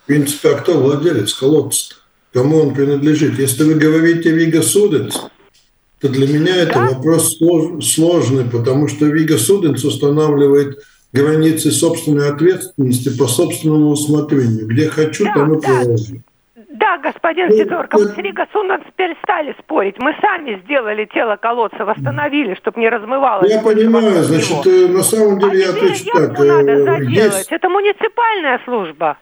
В 0.05 0.07
принципе, 0.07 0.51
а 0.51 0.59
кто 0.59 0.79
владелец 0.79 1.33
колодца? 1.35 1.97
Кому 2.33 2.59
он 2.61 2.75
принадлежит? 2.75 3.39
Если 3.39 3.65
вы 3.65 3.75
говорите 3.75 4.31
Вига 4.31 4.63
Суденс, 4.63 5.31
то 6.01 6.09
для 6.09 6.27
меня 6.29 6.57
это 6.57 6.75
да? 6.75 6.89
вопрос 6.91 7.39
сложный, 7.39 8.45
потому 8.45 8.89
что 8.89 9.07
Вига 9.07 9.39
Суденс 9.39 9.85
устанавливает 9.85 10.79
границы 11.13 11.71
собственной 11.71 12.31
ответственности 12.31 13.17
по 13.17 13.27
собственному 13.27 13.91
усмотрению. 13.91 14.67
Где 14.67 14.89
хочу, 14.89 15.25
да, 15.25 15.35
там 15.35 15.55
и 15.55 15.61
да. 15.61 15.69
положу. 15.69 16.23
Да, 16.91 16.99
господин 16.99 17.49
ну, 17.51 17.57
Сидорко, 17.57 17.99
мы 17.99 18.07
с 18.07 18.17
Rīgas 18.17 18.47
ūdens 18.53 18.83
перестали 18.97 19.55
спорить. 19.61 19.95
Мы 19.99 20.13
сами 20.21 20.61
сделали 20.65 21.05
тело 21.05 21.37
колодца, 21.37 21.85
восстановили, 21.85 22.55
чтобы 22.55 22.81
не 22.81 22.89
размывалось. 22.89 23.49
Я 23.49 23.61
понимаю, 23.61 24.25
значит, 24.25 24.67
э, 24.67 24.89
на 24.89 25.03
самом 25.03 25.39
деле 25.39 25.53
а 25.53 25.67
я 25.67 25.71
отвечу 25.71 26.05
так. 26.13 26.39
надо 26.39 26.73
э, 26.73 26.85
заделать. 26.85 27.37
Есть... 27.37 27.53
Это 27.53 27.69
муниципальная 27.69 28.61
служба. 28.65 29.19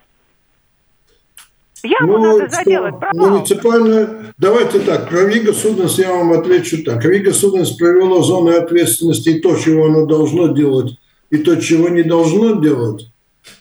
Яму 1.83 2.19
ну, 2.19 2.39
надо 2.39 2.49
заделать, 2.49 2.99
провал. 2.99 3.31
Муниципальная... 3.31 4.09
Давайте 4.39 4.79
так, 4.81 5.11
про 5.11 5.29
Rīgas 5.29 5.53
ūdens 5.53 5.99
я 5.99 6.11
вам 6.11 6.33
отвечу 6.33 6.83
так. 6.85 7.05
Rīgas 7.05 7.33
ūdens 7.33 7.73
провела 7.73 8.23
зоны 8.23 8.53
ответственности 8.53 9.29
и 9.29 9.41
то, 9.41 9.55
чего 9.57 9.87
оно 9.87 10.07
должно 10.07 10.49
делать, 10.49 10.99
и 11.29 11.37
то, 11.37 11.57
чего 11.57 11.91
не 11.91 12.03
должно 12.03 12.63
делать, 12.63 13.09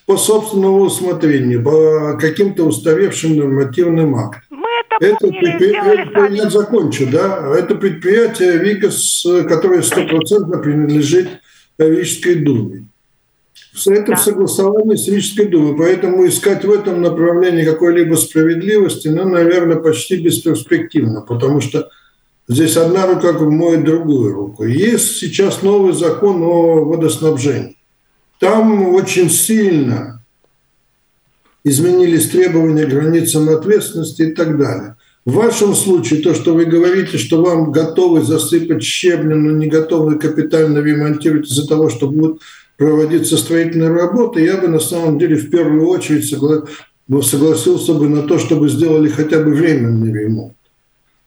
по 0.06 0.16
собственному 0.16 0.80
усмотрению, 0.80 1.62
по 1.62 2.18
каким-то 2.18 2.64
устаревшим 2.64 3.36
нормативным 3.36 4.14
актам. 4.16 4.42
Мы 4.50 4.68
это, 4.90 5.06
это 5.06 5.28
предприятие, 5.28 6.36
я 6.36 6.50
закончу, 6.50 7.06
да. 7.10 7.54
Это 7.56 7.74
предприятие 7.74 8.58
Вигас, 8.58 9.26
которое 9.48 9.82
стопроцентно 9.82 10.58
принадлежит 10.58 11.28
Рижской 11.78 12.36
думе. 12.36 12.86
Это 13.86 14.06
да. 14.06 14.16
в 14.16 14.20
согласовании 14.20 14.96
с 14.96 15.08
Рижской 15.08 15.46
думой. 15.46 15.76
Поэтому 15.76 16.26
искать 16.26 16.64
в 16.64 16.72
этом 16.72 17.00
направлении 17.00 17.64
какой-либо 17.64 18.16
справедливости, 18.16 19.08
ну, 19.08 19.28
наверное, 19.28 19.76
почти 19.76 20.16
бесперспективно, 20.16 21.20
потому 21.20 21.60
что 21.60 21.88
здесь 22.48 22.76
одна 22.76 23.06
рука 23.06 23.32
моет 23.32 23.84
другую 23.84 24.34
руку. 24.34 24.64
Есть 24.64 25.18
сейчас 25.18 25.62
новый 25.62 25.92
закон 25.92 26.42
о 26.42 26.84
водоснабжении. 26.84 27.77
Там 28.38 28.94
очень 28.94 29.30
сильно 29.30 30.22
изменились 31.64 32.30
требования 32.30 32.86
к 32.86 32.90
границам 32.90 33.48
ответственности 33.48 34.22
и 34.22 34.32
так 34.32 34.56
далее. 34.56 34.96
В 35.24 35.34
вашем 35.34 35.74
случае 35.74 36.22
то, 36.22 36.34
что 36.34 36.54
вы 36.54 36.64
говорите, 36.64 37.18
что 37.18 37.42
вам 37.42 37.70
готовы 37.70 38.22
засыпать 38.22 38.82
щебнем, 38.82 39.44
но 39.44 39.50
не 39.50 39.66
готовы 39.66 40.18
капитально 40.18 40.78
ремонтировать 40.78 41.50
из-за 41.50 41.68
того, 41.68 41.90
что 41.90 42.08
будут 42.08 42.40
проводиться 42.78 43.36
строительные 43.36 43.90
работы, 43.90 44.40
я 44.40 44.56
бы 44.56 44.68
на 44.68 44.78
самом 44.78 45.18
деле 45.18 45.36
в 45.36 45.50
первую 45.50 45.86
очередь 45.88 46.28
согла... 46.28 46.62
Ну, 47.08 47.22
согласился 47.22 47.94
бы 47.94 48.06
на 48.08 48.22
то, 48.22 48.38
чтобы 48.38 48.68
сделали 48.68 49.08
хотя 49.08 49.38
бы 49.42 49.52
временный 49.52 50.12
ремонт. 50.12 50.54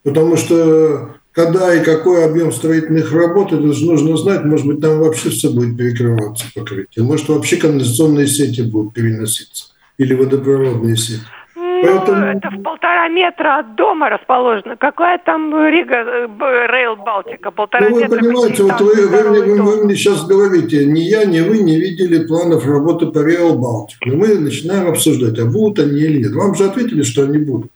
Потому 0.04 0.38
что 0.38 1.15
когда 1.32 1.74
и 1.74 1.84
какой 1.84 2.26
объем 2.26 2.52
строительных 2.52 3.13
работ, 3.13 3.54
это 3.54 3.72
же 3.72 3.86
нужно 3.86 4.17
знать. 4.17 4.44
Может 4.44 4.67
быть, 4.67 4.82
там 4.82 5.00
вообще 5.00 5.30
все 5.30 5.50
будет 5.50 5.78
перекрываться 5.78 6.46
покрытие. 6.54 7.06
Может, 7.06 7.30
вообще 7.30 7.58
канализационные 7.58 8.28
сети 8.28 8.62
будут 8.62 8.94
переноситься. 8.94 9.65
Или 9.98 10.13
водопроводные 10.13 10.98
сети. 10.98 11.22
Ну, 11.56 11.98
Поэтому... 11.98 12.26
это 12.26 12.50
в 12.50 12.62
полтора 12.62 13.08
метра 13.08 13.60
от 13.60 13.76
дома 13.76 14.10
расположено. 14.10 14.76
Какая 14.78 15.20
там 15.26 15.52
Рига, 15.67 16.28
Рейл 16.67 16.96
Балтика? 16.96 17.50
Полтора 17.50 17.89
ну, 17.89 17.96
вы 17.96 18.02
метра. 18.04 18.20
понимаете, 18.20 18.63
вот 18.63 18.82
вы, 18.82 19.08
вы, 19.08 19.24
вы, 19.24 19.41
вы, 19.41 19.62
вы 19.62 19.86
мне 19.86 19.96
сейчас 19.96 20.28
говорите, 20.28 20.86
ни 20.86 21.00
я, 21.00 21.26
ни 21.26 21.39
вы 21.39 21.60
не 21.60 21.80
видели 21.80 22.26
планов 22.28 22.67
работы 22.67 23.08
по 23.08 23.20
Рейл 23.20 23.58
Балтику. 23.58 24.10
И 24.10 24.15
мы 24.15 24.38
начинаем 24.38 24.89
обсуждать, 24.89 25.39
а 25.39 25.46
будут 25.46 25.80
они 25.80 26.00
или 26.02 26.24
нет. 26.24 26.34
Вам 26.34 26.54
же 26.54 26.65
ответили, 26.65 27.02
что 27.02 27.24
они 27.24 27.39
будут. 27.39 27.72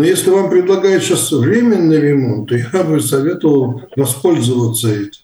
Но 0.00 0.06
если 0.06 0.30
вам 0.30 0.48
предлагают 0.48 1.02
сейчас 1.02 1.30
временный 1.30 2.00
ремонт, 2.00 2.48
то 2.48 2.54
я 2.56 2.84
бы 2.84 3.00
советовал 3.00 3.82
воспользоваться 3.96 4.88
этим. 4.88 5.20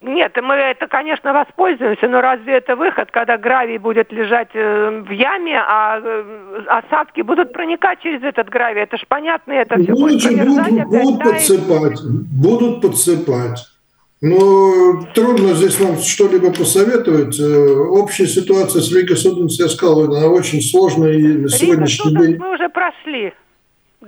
Нет, 0.00 0.32
мы 0.42 0.54
это, 0.54 0.86
конечно, 0.86 1.34
воспользуемся, 1.34 2.08
но 2.08 2.22
разве 2.22 2.54
это 2.54 2.74
выход, 2.74 3.10
когда 3.10 3.36
гравий 3.36 3.76
будет 3.76 4.10
лежать 4.12 4.48
э, 4.54 5.02
в 5.06 5.10
яме, 5.10 5.58
а 5.58 6.00
э, 6.02 6.62
осадки 6.68 7.20
будут 7.20 7.52
проникать 7.52 8.00
через 8.00 8.22
этот 8.22 8.48
гравий? 8.48 8.80
Это 8.80 8.96
ж 8.96 9.04
понятно, 9.06 9.52
это 9.52 9.76
все 9.78 9.92
будет 9.92 10.22
будут, 10.24 10.86
будут 10.86 11.22
подсыпать, 11.22 12.00
будут 12.32 12.80
подсыпать. 12.80 13.58
Но 14.22 15.02
трудно 15.14 15.52
здесь 15.52 15.78
вам 15.78 15.98
что-либо 15.98 16.50
посоветовать. 16.50 17.38
Э, 17.38 17.74
общая 17.90 18.26
ситуация 18.26 18.80
с 18.80 18.90
Лигой 18.90 19.18
Суденс, 19.18 19.58
я 19.58 19.68
сказал, 19.68 20.04
она 20.04 20.28
очень 20.28 20.62
сложная. 20.62 21.12
И 21.12 21.26
на 21.36 21.48
сегодняшний 21.50 22.16
день... 22.16 22.36
мы 22.38 22.54
уже 22.54 22.70
прошли. 22.70 23.34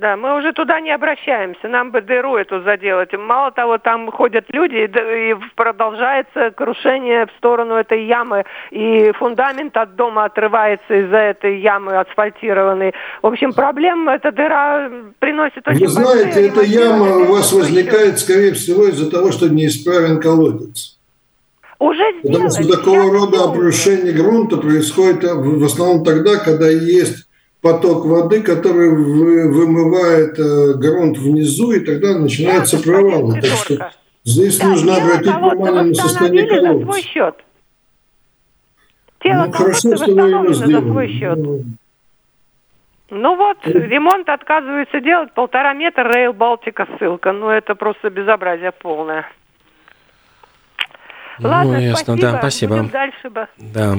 Да, 0.01 0.17
мы 0.17 0.39
уже 0.39 0.53
туда 0.53 0.81
не 0.81 0.93
обращаемся, 0.93 1.67
нам 1.67 1.91
бы 1.91 2.01
дыру 2.01 2.37
эту 2.37 2.63
заделать. 2.63 3.13
Мало 3.15 3.51
того, 3.51 3.79
там 3.79 4.13
ходят 4.13 4.45
люди, 4.53 4.87
и 4.87 5.35
продолжается 5.57 6.53
крушение 6.53 7.27
в 7.27 7.31
сторону 7.39 7.75
этой 7.75 8.07
ямы, 8.07 8.45
и 8.71 9.11
фундамент 9.19 9.77
от 9.77 9.97
дома 9.97 10.27
отрывается 10.27 10.95
из-за 10.95 11.17
этой 11.17 11.59
ямы 11.59 11.99
асфальтированной. 11.99 12.93
В 13.23 13.27
общем, 13.27 13.53
проблем 13.53 14.09
эта 14.09 14.31
дыра 14.31 14.89
приносит 15.19 15.67
очень 15.67 15.81
Вы 15.81 15.89
знаете, 15.89 16.47
эта 16.47 16.63
яма 16.63 17.17
у 17.17 17.25
вас 17.33 17.53
возникает, 17.53 18.21
скорее 18.21 18.53
всего, 18.53 18.87
из-за 18.87 19.11
того, 19.11 19.33
что 19.33 19.49
неисправен 19.49 20.21
колодец. 20.21 20.97
Уже 21.81 22.05
Потому 22.23 22.51
что 22.51 22.77
такого 22.77 23.13
рода 23.13 23.45
обрушение 23.45 24.13
грунта 24.13 24.59
происходит 24.59 25.25
в 25.25 25.65
основном 25.65 26.05
тогда, 26.05 26.37
когда 26.37 26.69
есть 26.69 27.28
поток 27.61 28.05
воды, 28.05 28.43
который 28.43 28.91
вымывает 28.91 30.39
э, 30.39 30.75
грунт 30.75 31.19
внизу, 31.19 31.73
и 31.73 31.81
тогда 31.81 32.19
начинается 32.19 32.79
да, 32.79 32.83
провал. 32.83 33.33
Так 33.33 33.45
что 33.45 33.91
здесь 34.25 34.59
да, 34.59 34.69
нужно 34.69 34.97
обратить 34.97 35.35
внимание 35.35 35.83
на 35.83 35.95
состояние 35.95 36.47
колодца. 36.47 36.79
За 36.79 36.85
свой 36.85 37.03
счет. 37.03 37.35
Тело 39.21 39.45
ну, 39.47 39.53
хорошо, 39.53 39.89
вы 39.89 39.97
сделали. 39.97 40.53
За 40.53 40.81
свой 40.81 41.09
счет. 41.09 41.39
Ну, 41.39 41.65
ну 43.11 43.37
вот, 43.37 43.57
ремонт 43.65 44.29
отказывается 44.29 45.01
делать 45.01 45.33
полтора 45.33 45.73
метра 45.73 46.13
Рейл 46.13 46.33
Балтика 46.33 46.87
ссылка. 46.99 47.33
Ну 47.33 47.49
это 47.49 47.75
просто 47.75 48.11
безобразие 48.11 48.73
полное. 48.73 49.27
Ладно, 51.41 51.73
ну, 51.73 51.81
ясно, 51.81 52.05
спасибо. 52.05 52.33
да, 52.33 52.39
спасибо. 52.39 52.77
Будем 52.77 52.91
дальше 52.91 53.31
бы. 53.31 53.47
Да. 53.59 53.97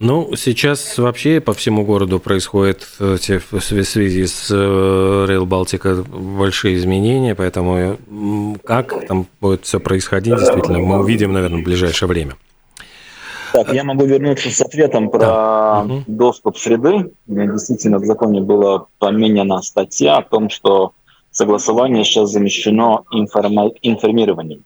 Ну, 0.00 0.34
сейчас 0.36 0.98
вообще 0.98 1.40
по 1.40 1.54
всему 1.54 1.84
городу 1.84 2.18
происходят 2.18 2.86
в 2.98 3.16
связи 3.18 4.26
с 4.26 4.50
э, 4.50 4.54
Rail 4.54 5.44
Балтика 5.44 6.04
большие 6.04 6.76
изменения, 6.76 7.34
поэтому 7.34 7.96
как 8.64 9.06
там 9.06 9.26
будет 9.40 9.64
все 9.64 9.78
происходить, 9.78 10.36
действительно, 10.36 10.80
мы 10.80 10.98
увидим, 10.98 11.32
наверное, 11.32 11.60
в 11.60 11.64
ближайшее 11.64 12.08
время. 12.08 12.34
Так, 13.52 13.72
я 13.72 13.84
могу 13.84 14.04
вернуться 14.04 14.50
с 14.50 14.60
ответом 14.60 15.10
про 15.10 15.20
да. 15.20 15.86
доступ 16.08 16.58
среды. 16.58 17.12
Действительно, 17.26 17.98
в 17.98 18.04
законе 18.04 18.40
была 18.40 18.86
поменена 18.98 19.62
статья 19.62 20.16
о 20.16 20.22
том, 20.22 20.50
что 20.50 20.92
согласование 21.30 22.02
сейчас 22.02 22.30
замещено 22.30 23.04
информа- 23.12 23.70
информированием. 23.80 24.64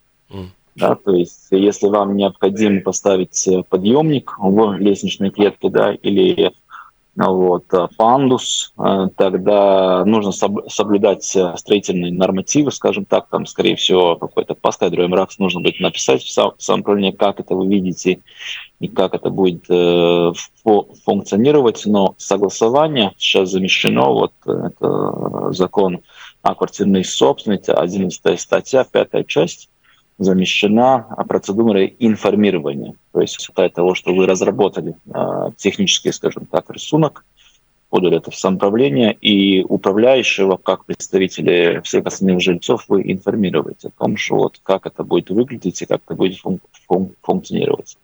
Да, 0.79 0.95
то 0.95 1.13
есть 1.13 1.49
если 1.51 1.89
вам 1.89 2.17
необходимо 2.17 2.81
поставить 2.83 3.49
э, 3.49 3.65
подъемник 3.69 4.35
в 4.39 4.77
лестничной 4.79 5.31
клетке 5.31 5.71
да, 5.71 5.93
или 5.93 6.53
ну 7.17 7.35
вот, 7.35 7.65
э, 7.73 7.89
пандус, 7.97 8.73
э, 8.79 9.09
тогда 9.17 10.05
нужно 10.05 10.31
соблюдать 10.69 11.25
строительные 11.25 12.13
нормативы, 12.13 12.71
скажем 12.71 13.07
так, 13.07 13.27
там, 13.29 13.45
скорее 13.47 13.75
всего, 13.75 14.15
какой-то 14.15 14.55
паскадровый 14.55 15.09
мракс 15.09 15.39
нужно 15.41 15.61
будет 15.61 15.81
написать 15.81 16.23
в 16.23 16.63
самом 16.63 16.85
правлении, 16.85 17.11
как 17.11 17.41
это 17.41 17.57
вы 17.57 17.67
видите 17.67 18.21
и 18.79 18.87
как 18.87 19.15
это 19.15 19.31
будет 19.31 19.65
функционировать, 21.05 21.83
но 21.87 22.15
согласование 22.19 23.15
сейчас 23.19 23.51
замещено, 23.51 24.15
вот 24.15 24.33
это 24.47 25.53
закон 25.53 26.03
о 26.43 26.55
квартирной 26.55 27.05
собственности, 27.05 27.73
11 27.73 28.41
статья, 28.41 28.85
пятая 28.85 29.25
часть, 29.25 29.69
замещена 30.19 31.07
процедурой 31.29 31.95
информирования. 31.99 32.95
То 33.13 33.21
есть 33.21 33.41
считая 33.41 33.69
того, 33.69 33.95
что 33.95 34.13
вы 34.13 34.27
разработали 34.27 34.97
э, 35.07 35.51
технический, 35.57 36.13
скажем 36.13 36.47
так, 36.47 36.69
рисунок, 36.71 37.25
подали 37.89 38.19
это 38.19 38.31
в 38.31 38.37
самоуправление, 38.37 39.15
и 39.15 39.63
управляющего, 39.63 40.57
как 40.57 40.85
представители 40.85 41.81
всех 41.85 42.07
остальных 42.07 42.41
жильцов, 42.41 42.85
вы 42.89 43.03
информируете 43.11 43.89
о 43.89 44.03
том, 44.03 44.17
что 44.17 44.37
вот 44.37 44.61
как 44.63 44.87
это 44.87 45.05
будет 45.05 45.31
выглядеть 45.31 45.81
и 45.81 45.87
как 45.87 46.03
это 46.05 46.15
будет 46.15 46.39
фун- 46.39 46.61
фун- 46.89 47.15
функционировать. 47.23 47.97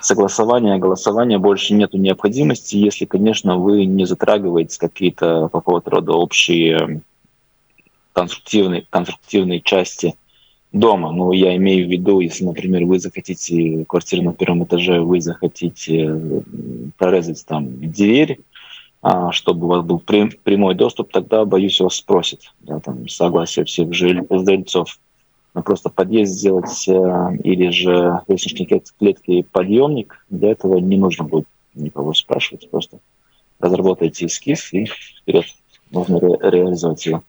Согласование, 0.00 0.78
голосования 0.78 1.38
больше 1.38 1.74
нет 1.74 1.94
необходимости, 1.94 2.76
если, 2.76 3.04
конечно, 3.04 3.56
вы 3.56 3.84
не 3.84 4.04
затрагиваете 4.04 4.80
какие-то 4.80 5.48
какого-то 5.52 5.90
рода 5.90 6.12
общие 6.12 7.02
конструктивные, 8.12 8.84
конструктивные 8.90 9.60
части 9.60 10.16
дома. 10.72 11.12
Ну, 11.12 11.32
я 11.32 11.54
имею 11.56 11.86
в 11.86 11.90
виду, 11.90 12.20
если, 12.20 12.44
например, 12.44 12.84
вы 12.84 12.98
захотите 12.98 13.84
квартиру 13.86 14.22
на 14.22 14.32
первом 14.32 14.64
этаже, 14.64 15.00
вы 15.00 15.20
захотите 15.20 16.44
прорезать 16.98 17.44
там 17.46 17.90
дверь, 17.90 18.40
а, 19.02 19.32
чтобы 19.32 19.66
у 19.66 19.68
вас 19.68 19.84
был 19.84 19.98
прямой 19.98 20.74
доступ, 20.74 21.12
тогда, 21.12 21.44
боюсь, 21.44 21.80
вас 21.80 21.96
спросят, 21.96 22.40
да, 22.60 22.80
там, 22.80 23.08
согласие 23.08 23.64
всех 23.64 23.92
жильцов. 23.92 24.98
Но 25.54 25.62
просто 25.62 25.90
подъезд 25.90 26.32
сделать 26.32 26.88
э, 26.88 27.36
или 27.44 27.68
же 27.68 28.20
лестничной 28.26 28.82
клетки 28.98 29.44
подъемник, 29.52 30.24
для 30.30 30.52
этого 30.52 30.78
не 30.78 30.96
нужно 30.96 31.24
будет 31.24 31.46
никого 31.74 32.14
спрашивать, 32.14 32.70
просто 32.70 33.00
разработайте 33.60 34.26
эскиз 34.26 34.72
и 34.72 34.86
вперед. 34.86 35.44
можно 35.90 36.18
ре- 36.18 36.38
реализовать 36.50 37.04
его. 37.04 37.22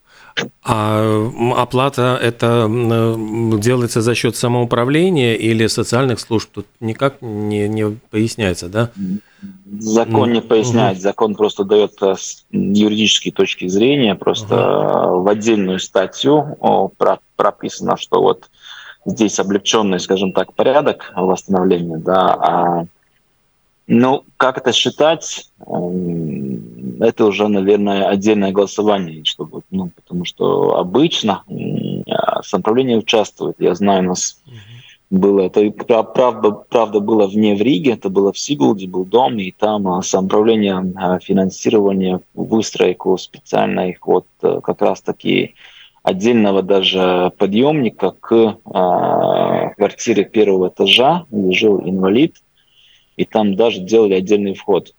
А 0.63 1.29
оплата 1.57 2.19
это 2.21 2.67
делается 3.59 4.01
за 4.01 4.15
счет 4.15 4.35
самоуправления 4.35 5.35
или 5.35 5.67
социальных 5.67 6.19
служб? 6.19 6.49
Тут 6.51 6.65
никак 6.79 7.21
не, 7.21 7.67
не 7.67 7.97
поясняется, 8.09 8.67
да? 8.69 8.89
Закон 9.79 10.31
не 10.31 10.41
поясняет, 10.41 11.01
закон 11.01 11.35
просто 11.35 11.65
дает 11.65 12.01
э, 12.01 12.15
с 12.17 12.45
юридической 12.51 13.31
точки 13.31 13.67
зрения, 13.67 14.15
просто 14.15 14.55
uh 14.55 15.21
в 15.23 15.27
отдельную 15.27 15.79
статью 15.79 16.57
прописано, 17.35 17.97
что 17.97 18.21
вот 18.21 18.49
здесь 19.05 19.39
облегченный, 19.39 19.99
скажем 19.99 20.31
так, 20.31 20.53
порядок 20.53 21.11
восстановления, 21.15 21.97
да, 21.97 22.33
а 22.33 22.85
ну, 23.87 24.23
как 24.37 24.57
это 24.57 24.71
считать, 24.71 25.49
эм, 25.67 26.82
это 26.99 27.25
уже, 27.25 27.47
наверное, 27.47 28.07
отдельное 28.07 28.51
голосование, 28.51 29.23
чтобы, 29.25 29.61
ну, 29.71 29.91
потому 29.95 30.25
что 30.25 30.77
обычно 30.77 31.43
самоуправление 32.43 32.97
участвует. 32.97 33.55
Я 33.59 33.75
знаю, 33.75 34.03
у 34.03 34.07
нас 34.07 34.41
было, 35.13 35.41
это 35.41 35.69
правда, 36.03 36.51
правда 36.51 36.99
было 36.99 37.27
вне 37.27 37.55
в 37.55 37.61
Риге, 37.61 37.91
это 37.91 38.09
было 38.09 38.33
в 38.33 38.39
Сигулде, 38.39 38.87
был 38.87 39.05
дом, 39.05 39.37
и 39.37 39.51
там 39.51 39.87
а, 39.87 40.01
самоуправление 40.01 40.91
а, 40.95 41.19
финансирование, 41.19 42.21
выстройку 42.33 43.15
специальной 43.19 43.95
вот 44.03 44.25
э, 44.41 44.59
как 44.63 44.81
раз 44.81 45.01
таки 45.01 45.53
отдельного 46.01 46.63
даже 46.63 47.31
подъемника 47.37 48.15
к 48.19 48.33
э, 48.33 49.69
квартире 49.77 50.25
первого 50.25 50.69
этажа, 50.69 51.25
где 51.29 51.51
жил 51.51 51.79
инвалид, 51.81 52.37
и 53.15 53.25
там 53.25 53.55
даже 53.55 53.81
делали 53.81 54.15
отдельный 54.15 54.55
вход. 54.55 54.95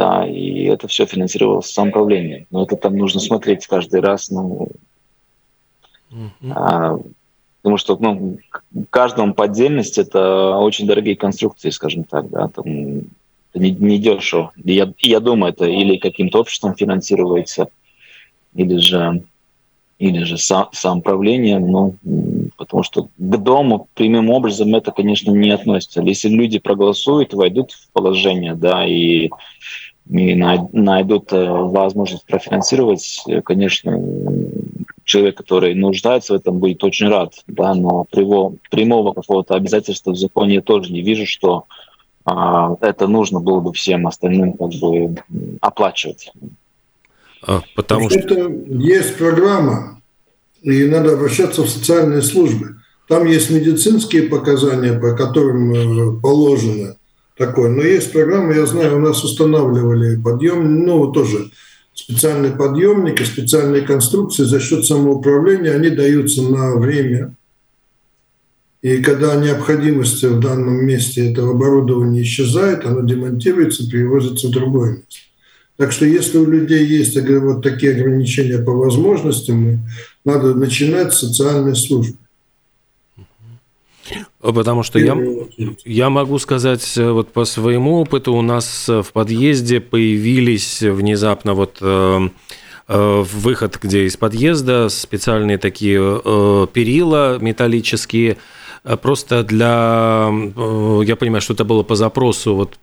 Да, 0.00 0.26
и 0.26 0.64
это 0.64 0.88
все 0.88 1.04
финансировалось 1.04 1.70
самоуправлением. 1.70 2.46
Но 2.50 2.62
это 2.62 2.74
там 2.76 2.96
нужно 2.96 3.20
смотреть 3.20 3.66
каждый 3.66 4.00
раз. 4.00 4.30
Ну, 4.30 4.68
uh-huh. 6.10 6.52
а, 6.54 6.98
потому 7.60 7.76
что 7.76 7.98
ну, 8.00 8.38
каждому 8.88 9.34
по 9.34 9.44
отдельности 9.44 10.00
это 10.00 10.56
очень 10.56 10.86
дорогие 10.86 11.16
конструкции, 11.16 11.68
скажем 11.68 12.04
так. 12.04 12.30
Да, 12.30 12.48
там, 12.48 12.64
это 13.52 13.62
не, 13.62 13.72
не 13.72 13.98
дешево. 13.98 14.52
И 14.64 14.72
я, 14.72 14.90
я 15.00 15.20
думаю, 15.20 15.52
это 15.52 15.66
или 15.66 15.98
каким-то 15.98 16.40
обществом 16.40 16.74
финансируется, 16.74 17.68
или 18.54 18.78
же 18.78 19.22
или 19.98 20.22
же 20.22 20.38
сам, 20.38 20.70
самоуправлением, 20.72 21.70
ну, 21.70 21.94
потому 22.56 22.82
что 22.82 23.02
к 23.02 23.08
дому 23.18 23.86
прямым 23.92 24.30
образом 24.30 24.74
это, 24.74 24.92
конечно, 24.92 25.30
не 25.30 25.50
относится. 25.50 26.00
Если 26.00 26.30
люди 26.30 26.58
проголосуют, 26.58 27.34
войдут 27.34 27.72
в 27.72 27.90
положение, 27.92 28.54
да, 28.54 28.86
и, 28.86 29.28
и 30.10 30.34
найдут 30.34 31.32
э, 31.32 31.48
возможность 31.48 32.26
профинансировать, 32.26 33.22
э, 33.28 33.42
конечно, 33.42 33.96
человек, 35.04 35.36
который 35.36 35.74
нуждается 35.74 36.32
в 36.32 36.36
этом, 36.36 36.58
будет 36.58 36.82
очень 36.82 37.08
рад, 37.08 37.34
да, 37.46 37.74
но 37.74 38.04
прямого, 38.10 38.56
прямого 38.70 39.12
какого-то 39.12 39.54
обязательства 39.54 40.12
в 40.12 40.16
законе 40.16 40.54
я 40.54 40.62
тоже 40.62 40.92
не 40.92 41.02
вижу, 41.02 41.26
что 41.26 41.66
а, 42.24 42.76
это 42.80 43.06
нужно 43.06 43.40
было 43.40 43.60
бы 43.60 43.72
всем 43.72 44.06
остальным 44.06 44.54
как 44.54 44.70
бы 44.80 45.16
оплачивать. 45.60 46.32
А, 47.46 47.60
потому 47.74 48.10
что... 48.10 48.18
Это 48.18 48.52
есть 48.68 49.16
программа, 49.16 50.00
и 50.62 50.86
надо 50.86 51.14
обращаться 51.14 51.62
в 51.62 51.68
социальные 51.68 52.22
службы. 52.22 52.76
Там 53.08 53.26
есть 53.26 53.50
медицинские 53.50 54.24
показания, 54.24 54.98
по 54.98 55.16
которым 55.16 55.72
э, 55.72 56.20
положено 56.20 56.96
такое. 57.40 57.70
Но 57.70 57.82
есть 57.82 58.12
программа, 58.12 58.52
я 58.54 58.66
знаю, 58.66 58.98
у 58.98 59.00
нас 59.00 59.24
устанавливали 59.24 60.20
подъем, 60.20 60.84
ну, 60.84 61.10
тоже 61.10 61.50
специальные 61.94 62.52
подъемники, 62.52 63.22
специальные 63.22 63.80
конструкции 63.80 64.44
за 64.44 64.60
счет 64.60 64.84
самоуправления, 64.84 65.72
они 65.72 65.88
даются 65.88 66.42
на 66.42 66.76
время. 66.76 67.34
И 68.82 68.98
когда 68.98 69.36
необходимость 69.36 70.22
в 70.22 70.38
данном 70.38 70.84
месте 70.84 71.32
этого 71.32 71.52
оборудования 71.52 72.22
исчезает, 72.22 72.84
оно 72.84 73.00
демонтируется, 73.00 73.88
перевозится 73.88 74.48
в 74.48 74.50
другое 74.50 74.90
место. 74.90 75.20
Так 75.78 75.92
что 75.92 76.04
если 76.04 76.36
у 76.36 76.44
людей 76.44 76.84
есть 76.84 77.18
вот 77.18 77.62
такие 77.62 77.92
ограничения 77.92 78.58
по 78.58 78.72
возможностям, 78.72 79.80
надо 80.26 80.54
начинать 80.54 81.14
с 81.14 81.20
социальной 81.20 81.74
службы. 81.74 82.18
Потому 84.40 84.82
что 84.82 84.98
я, 84.98 85.16
я 85.84 86.08
могу 86.08 86.38
сказать, 86.38 86.96
э, 86.96 87.10
вот 87.10 87.32
по 87.32 87.44
своему 87.44 88.00
опыту, 88.00 88.32
у 88.32 88.42
нас 88.42 88.88
в 88.88 89.06
подъезде 89.12 89.80
появились 89.80 90.80
внезапно 90.82 91.54
вот 91.54 91.78
э, 91.80 92.28
э, 92.88 93.24
выход, 93.32 93.78
где 93.82 94.06
из 94.06 94.16
подъезда 94.16 94.88
специальные 94.88 95.58
такие 95.58 96.00
э, 96.00 96.66
перила 96.72 97.38
металлические, 97.38 98.38
Э, 98.84 98.96
просто 98.96 99.42
для, 99.42 100.30
э, 100.30 101.00
я 101.04 101.16
понимаю, 101.16 101.40
что 101.40 101.54
это 101.54 101.64
было 101.64 101.82
по 101.82 101.94
запросу 101.94 102.54
вот 102.54 102.78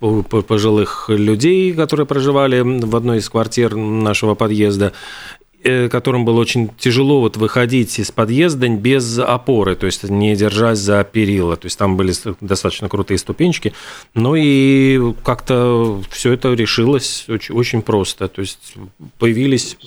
пожилых 0.46 1.10
людей, 1.10 1.74
которые 1.74 2.06
проживали 2.06 2.62
в 2.62 2.96
одной 2.96 3.17
из 3.20 3.30
квартир 3.30 3.76
нашего 3.76 4.36
подъезда, 4.36 4.86
э, 4.88 5.47
которым 5.89 6.25
было 6.25 6.39
очень 6.39 6.69
тяжело 6.77 7.21
вот 7.21 7.38
выходить 7.38 7.99
из 7.99 8.12
подъезда 8.12 8.69
без 8.69 9.19
опоры, 9.19 9.75
то 9.75 9.86
есть 9.86 10.03
не 10.03 10.36
держась 10.36 10.80
за 10.80 11.03
перила. 11.03 11.56
То 11.56 11.65
есть 11.65 11.77
там 11.77 11.97
были 11.97 12.13
достаточно 12.41 12.89
крутые 12.89 13.17
ступенчики. 13.17 13.73
Ну 14.13 14.36
и 14.36 15.13
как-то 15.23 16.01
все 16.10 16.34
это 16.34 16.53
решилось 16.53 17.25
очень, 17.27 17.56
очень 17.56 17.82
просто. 17.82 18.27
То 18.27 18.41
есть 18.41 18.75
появились 19.19 19.77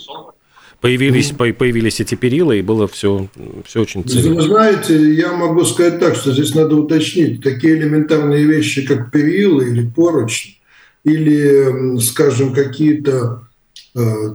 появились, 0.81 1.33
mm 1.33 1.53
появились 1.53 2.01
эти 2.01 2.15
перила, 2.15 2.53
и 2.53 2.63
было 2.63 2.89
все, 2.89 3.29
все 3.67 3.83
очень 3.83 4.05
ценно. 4.05 4.35
Вы 4.35 4.43
знаете, 4.43 5.15
я 5.15 5.33
могу 5.33 5.65
сказать 5.65 6.01
так, 6.01 6.17
что 6.17 6.33
здесь 6.33 6.55
надо 6.55 6.77
уточнить. 6.77 7.43
Такие 7.43 7.75
элементарные 7.75 8.45
вещи, 8.45 8.87
как 8.87 9.11
перила 9.11 9.61
или 9.61 9.87
поручни, 9.87 10.57
или, 11.05 11.99
скажем, 12.01 12.55
какие-то 12.55 13.11
э, 13.13 13.50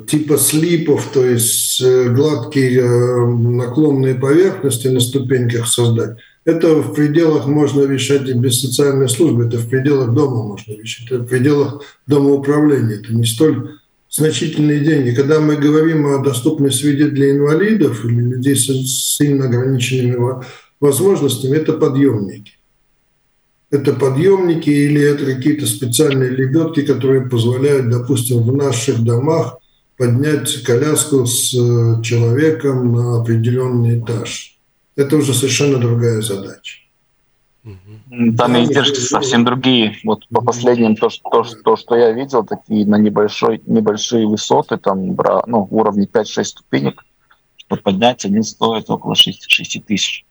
типа 0.07 0.37
слипов, 0.37 1.07
то 1.13 1.25
есть 1.25 1.81
э, 1.81 2.09
гладкие 2.09 2.81
э, 2.81 3.25
наклонные 3.25 4.15
поверхности 4.15 4.87
на 4.87 4.99
ступеньках 4.99 5.67
создать, 5.67 6.17
это 6.43 6.75
в 6.75 6.93
пределах 6.93 7.47
можно 7.47 7.85
решать 7.87 8.27
и 8.27 8.33
без 8.33 8.59
социальной 8.59 9.07
службы, 9.07 9.45
это 9.45 9.57
в 9.57 9.69
пределах 9.69 10.13
дома 10.13 10.43
можно 10.43 10.73
решать, 10.73 11.07
это 11.07 11.19
в 11.19 11.27
пределах 11.27 11.81
домоуправления. 12.05 12.97
Это 12.97 13.13
не 13.13 13.25
столь 13.25 13.79
значительные 14.09 14.81
деньги. 14.81 15.15
Когда 15.15 15.39
мы 15.39 15.55
говорим 15.55 16.05
о 16.05 16.23
доступной 16.23 16.71
среде 16.71 17.07
для 17.07 17.31
инвалидов 17.31 18.05
или 18.05 18.21
людей 18.21 18.55
с 18.55 19.15
сильно 19.17 19.45
ограниченными 19.45 20.43
возможностями, 20.79 21.55
это 21.55 21.73
подъемники. 21.73 22.54
Это 23.75 23.93
подъемники 23.93 24.69
или 24.69 25.01
это 25.01 25.25
какие-то 25.25 25.65
специальные 25.65 26.29
лебедки, 26.29 26.81
которые 26.81 27.29
позволяют, 27.29 27.89
допустим, 27.89 28.41
в 28.43 28.55
наших 28.55 29.03
домах 29.03 29.57
поднять 29.97 30.63
коляску 30.63 31.25
с 31.25 31.53
э, 31.53 32.01
человеком 32.01 32.93
на 32.93 33.21
определенный 33.21 33.99
этаж. 33.99 34.57
Это 34.95 35.17
уже 35.17 35.33
совершенно 35.33 35.77
другая 35.77 36.21
задача. 36.21 36.79
Там 38.37 38.63
издержки 38.63 38.99
совсем 38.99 39.43
другие. 39.43 39.97
Вот 40.05 40.25
по 40.29 40.41
последним, 40.41 40.95
то, 40.95 41.09
что, 41.09 41.29
то, 41.29 41.43
то, 41.63 41.75
что 41.75 41.97
я 41.97 42.11
видел, 42.11 42.45
такие 42.45 42.85
на 42.85 42.97
небольшой, 42.97 43.61
небольшие 43.65 44.25
высоты, 44.25 44.77
там 44.77 45.17
ну, 45.47 45.67
уровне 45.69 46.05
5-6 46.05 46.43
ступенек, 46.43 47.03
что 47.57 47.75
поднять 47.75 48.23
они 48.23 48.41
стоят 48.41 48.89
около 48.89 49.15
6, 49.15 49.49
6 49.49 49.85
тысяч. 49.85 50.24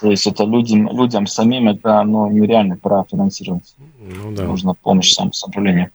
То 0.00 0.10
есть 0.10 0.26
это 0.26 0.44
людям, 0.44 0.88
людям 0.96 1.26
самим 1.26 1.68
это 1.68 2.02
ну, 2.02 2.30
нереально 2.30 2.76
профинансировать. 2.76 3.74
Ну, 4.00 4.32
да. 4.32 4.44
Нужна 4.44 4.74
помощь 4.74 5.12
сам 5.12 5.32
самоуправления. 5.32 5.90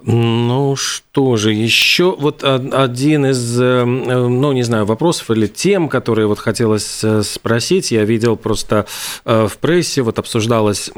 Ну 0.00 0.76
что 0.76 1.36
же, 1.36 1.52
еще 1.52 2.14
вот 2.16 2.44
один 2.44 3.26
из, 3.26 3.60
э, 3.60 3.84
ну 3.84 4.52
не 4.52 4.62
знаю, 4.62 4.86
вопросов 4.86 5.28
или 5.32 5.48
тем, 5.48 5.88
которые 5.88 6.28
вот 6.28 6.38
хотелось 6.38 7.02
э, 7.02 7.22
спросить, 7.24 7.90
я 7.90 8.04
видел 8.04 8.36
просто 8.36 8.86
э, 9.24 9.48
в 9.48 9.58
прессе, 9.58 10.02
вот 10.02 10.20
обсуждалась 10.20 10.90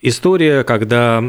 история, 0.00 0.64
когда 0.64 1.20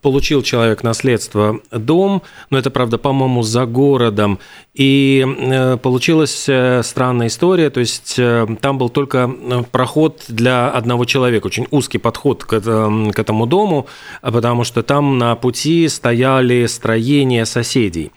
получил 0.00 0.42
человек 0.42 0.82
наследство 0.82 1.60
дом, 1.70 2.22
но 2.50 2.58
это, 2.58 2.70
правда, 2.70 2.98
по-моему, 2.98 3.42
за 3.42 3.66
городом, 3.66 4.38
и 4.78 5.26
э, 5.26 5.76
получилась 5.76 6.48
э, 6.48 6.82
странная 6.84 7.26
история, 7.26 7.68
то 7.68 7.80
есть 7.80 8.14
э, 8.16 8.46
там 8.60 8.78
был 8.78 8.88
только 8.90 9.28
проход 9.72 10.22
для 10.28 10.70
одного 10.70 11.04
человека, 11.04 11.46
очень 11.46 11.66
узкий 11.72 11.98
подход 11.98 12.44
к, 12.44 12.52
этому 12.52 13.46
дому, 13.46 13.88
потому 14.22 14.62
что 14.62 14.84
там 14.84 15.18
на 15.18 15.34
пути 15.34 15.88
стояли 15.88 16.66
строения 16.66 17.44
соседей. 17.44 18.12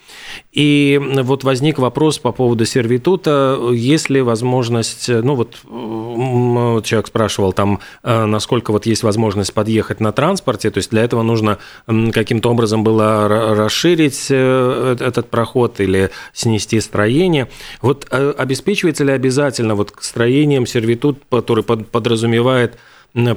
И 0.52 1.02
вот 1.24 1.43
возник 1.43 1.80
вопрос 1.80 2.19
по 2.19 2.32
поводу 2.32 2.65
сервитута, 2.65 3.58
есть 3.71 4.12
ли 4.12 4.21
возможность, 4.21 5.10
ну 5.10 5.34
вот 5.36 5.56
человек 6.86 7.08
спрашивал 7.08 7.54
там, 7.54 7.80
насколько 8.04 8.71
вот 8.71 8.86
есть 8.86 9.02
возможность 9.02 9.54
подъехать 9.54 10.00
на 10.00 10.12
транспорте, 10.12 10.69
то 10.69 10.78
есть 10.78 10.91
для 10.91 11.04
этого 11.04 11.24
нужно 11.24 11.51
каким-то 11.86 12.50
образом 12.50 12.84
было 12.84 13.28
расширить 13.28 14.28
э, 14.30 14.96
этот 15.00 15.30
проход 15.30 15.80
или 15.80 16.10
снести 16.34 16.80
строение. 16.80 17.50
Вот 17.82 18.08
обеспечивается 18.12 19.04
ли 19.04 19.12
обязательно 19.12 19.76
вот 19.76 19.94
строением 20.00 20.66
сервитут, 20.66 21.20
который 21.30 21.64
подразумевает 21.64 22.78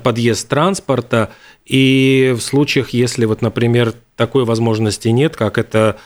подъезд 0.03 0.49
транспорта, 0.49 1.33
и 1.67 2.35
в 2.37 2.41
случаях, 2.41 2.91
если 2.91 3.25
вот, 3.25 3.43
например, 3.43 3.95
такой 4.17 4.45
возможности 4.45 5.09
нет, 5.09 5.37
как 5.37 5.59
это, 5.59 5.99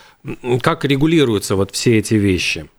как 0.61 0.85
регулируются 0.85 1.55
вот 1.55 1.71
все 1.71 1.99
эти 1.99 2.15
вещи? 2.15 2.69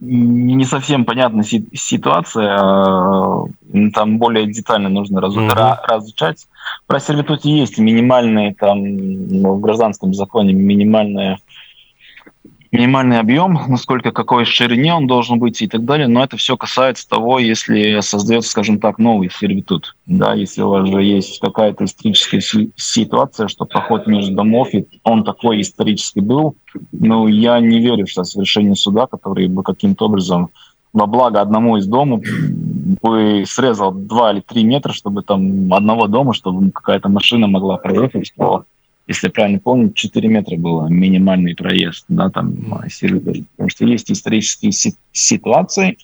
Не 0.00 0.64
совсем 0.64 1.04
понятна 1.04 1.42
ситуация, 1.44 2.58
а, 2.58 3.44
там 3.94 4.18
более 4.18 4.46
детально 4.46 4.88
нужно 4.88 5.20
раз, 5.20 5.36
угу. 5.36 5.48
разучать. 5.88 6.46
Про 6.86 7.00
сервитут 7.00 7.44
есть 7.44 7.78
минимальные, 7.78 8.54
там, 8.54 8.82
ну, 8.82 9.54
в 9.54 9.60
гражданском 9.60 10.14
законе 10.14 10.52
минимальная 10.52 11.38
минимальный 12.72 13.18
объем, 13.18 13.58
насколько 13.68 14.10
какой 14.10 14.46
ширине 14.46 14.94
он 14.94 15.06
должен 15.06 15.38
быть 15.38 15.60
и 15.60 15.68
так 15.68 15.84
далее, 15.84 16.08
но 16.08 16.24
это 16.24 16.38
все 16.38 16.56
касается 16.56 17.06
того, 17.08 17.38
если 17.38 18.00
создается, 18.00 18.50
скажем 18.50 18.80
так, 18.80 18.98
новый 18.98 19.30
сервитут. 19.30 19.94
Да, 20.06 20.32
если 20.32 20.62
у 20.62 20.70
вас 20.70 20.88
же 20.88 21.02
есть 21.02 21.38
какая-то 21.38 21.84
историческая 21.84 22.40
ситуация, 22.76 23.48
что 23.48 23.66
проход 23.66 24.06
между 24.06 24.34
домов, 24.34 24.68
и 24.72 24.86
он 25.04 25.22
такой 25.22 25.60
исторически 25.60 26.20
был, 26.20 26.56
ну, 26.92 27.28
я 27.28 27.60
не 27.60 27.78
верю, 27.78 28.06
что 28.06 28.24
совершение 28.24 28.74
суда, 28.74 29.06
который 29.06 29.48
бы 29.48 29.62
каким-то 29.62 30.06
образом 30.06 30.48
во 30.94 31.06
благо 31.06 31.40
одному 31.40 31.76
из 31.76 31.86
домов 31.86 32.22
бы 33.02 33.44
срезал 33.46 33.92
2 33.92 34.32
или 34.32 34.40
3 34.40 34.64
метра, 34.64 34.92
чтобы 34.92 35.22
там 35.22 35.72
одного 35.72 36.06
дома, 36.06 36.34
чтобы 36.34 36.70
какая-то 36.70 37.08
машина 37.08 37.46
могла 37.46 37.76
проехать, 37.76 38.26
что 38.26 38.64
если 39.06 39.28
правильно 39.28 39.58
помню, 39.58 39.92
4 39.92 40.28
метра 40.28 40.56
было 40.56 40.86
минимальный 40.88 41.54
проезд, 41.54 42.04
да, 42.08 42.30
там, 42.30 42.54
потому 43.56 43.68
что 43.68 43.84
есть 43.84 44.10
исторические 44.10 44.72
ситуации, 45.12 45.98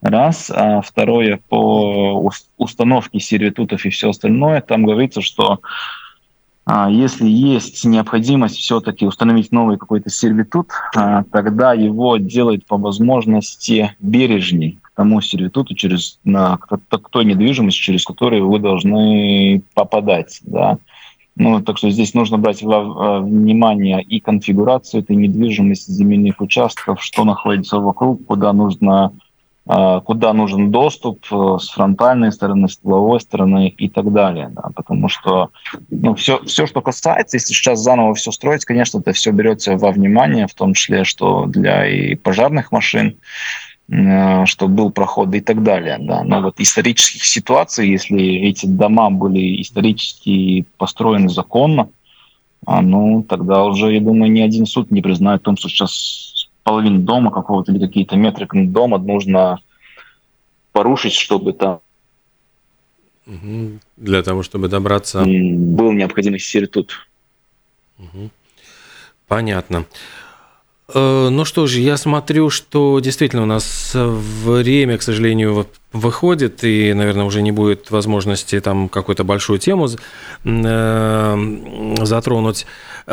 раз, 0.00 0.50
а 0.50 0.80
второе, 0.80 1.40
по 1.48 2.32
установке 2.56 3.20
сервитутов 3.20 3.84
и 3.84 3.90
все 3.90 4.10
остальное, 4.10 4.60
там 4.60 4.84
говорится, 4.84 5.20
что 5.20 5.60
а, 6.64 6.90
если 6.90 7.26
есть 7.26 7.84
необходимость 7.84 8.56
все-таки 8.56 9.04
установить 9.04 9.50
новый 9.50 9.76
какой-то 9.76 10.08
сервитут, 10.08 10.68
а, 10.94 11.24
тогда 11.24 11.72
его 11.74 12.16
делают 12.16 12.64
по 12.66 12.76
возможности 12.76 13.94
бережней 13.98 14.78
к 14.80 14.92
тому 14.94 15.20
сервитуту, 15.20 15.74
через, 15.74 16.18
на, 16.24 16.58
к 16.58 17.08
той 17.10 17.24
недвижимости, 17.24 17.80
через 17.80 18.04
которую 18.04 18.48
вы 18.48 18.58
должны 18.58 19.62
попадать. 19.74 20.40
Да. 20.42 20.78
Ну, 21.36 21.62
так 21.62 21.78
что 21.78 21.90
здесь 21.90 22.14
нужно 22.14 22.38
брать 22.38 22.62
во 22.62 23.20
внимание 23.20 24.02
и 24.02 24.20
конфигурацию 24.20 25.02
этой 25.02 25.16
недвижимости 25.16 25.90
земельных 25.90 26.40
участков, 26.40 27.02
что 27.02 27.24
находится 27.24 27.78
вокруг, 27.78 28.26
куда 28.26 28.52
нужно 28.52 29.12
а, 29.72 30.00
куда 30.00 30.32
нужен 30.32 30.72
доступ 30.72 31.24
э, 31.30 31.58
с 31.60 31.68
фронтальной 31.68 32.32
стороны, 32.32 32.68
с 32.68 32.78
тыловой 32.78 33.20
стороны 33.20 33.68
и 33.68 33.88
так 33.88 34.12
далее. 34.12 34.48
Да, 34.50 34.70
потому 34.74 35.08
что 35.08 35.50
ну, 35.90 36.16
все, 36.16 36.42
все, 36.44 36.66
что 36.66 36.80
касается, 36.80 37.36
если 37.36 37.52
сейчас 37.52 37.78
заново 37.78 38.14
все 38.14 38.32
строить, 38.32 38.64
конечно, 38.64 38.98
это 38.98 39.12
все 39.12 39.30
берется 39.30 39.76
во 39.76 39.92
внимание, 39.92 40.48
в 40.48 40.54
том 40.54 40.74
числе, 40.74 41.04
что 41.04 41.46
для 41.46 41.86
и 41.86 42.16
пожарных 42.16 42.72
машин, 42.72 43.18
Э, 43.92 44.46
что 44.46 44.68
был 44.68 44.92
проход 44.92 45.34
и 45.34 45.40
так 45.40 45.64
далее. 45.64 45.98
Да. 46.00 46.22
Но 46.22 46.40
вот 46.42 46.60
исторических 46.60 47.24
ситуаций, 47.24 47.88
если 47.88 48.22
эти 48.22 48.66
дома 48.66 49.10
были 49.10 49.60
исторически 49.60 50.64
построены 50.76 51.28
законно, 51.28 51.88
а, 52.66 52.82
ну, 52.82 53.24
тогда 53.28 53.64
уже, 53.64 53.92
я 53.92 54.00
думаю, 54.00 54.30
ни 54.30 54.40
один 54.40 54.66
суд 54.66 54.92
не 54.92 55.00
признает 55.00 55.40
в 55.40 55.44
том, 55.44 55.56
что 55.56 55.68
сейчас 55.68 56.48
половину 56.62 57.00
дома 57.00 57.32
какого-то 57.32 57.72
или 57.72 57.84
какие-то 57.84 58.16
метры 58.16 58.46
дома 58.66 58.98
нужно 58.98 59.58
порушить, 60.72 61.14
чтобы 61.14 61.52
там 61.52 61.80
для 63.96 64.22
того, 64.22 64.42
чтобы 64.42 64.68
добраться... 64.68 65.24
Был 65.24 65.92
необходимый 65.92 66.40
сервитут. 66.40 67.08
Угу. 67.98 68.30
Понятно. 69.28 69.86
Э, 70.94 71.28
ну 71.30 71.44
что 71.44 71.66
же, 71.66 71.80
я 71.80 71.96
смотрю, 71.96 72.50
что 72.50 73.00
действительно 73.00 73.42
у 73.42 73.46
нас 73.46 73.92
время, 73.94 74.98
к 74.98 75.02
сожалению, 75.02 75.66
выходит, 75.92 76.62
и, 76.62 76.92
наверное, 76.92 77.24
уже 77.24 77.42
не 77.42 77.50
будет 77.50 77.90
возможности 77.90 78.60
там 78.60 78.88
какую-то 78.88 79.24
большую 79.24 79.58
тему 79.58 79.88
э, 80.44 81.96
затронуть. 82.02 82.66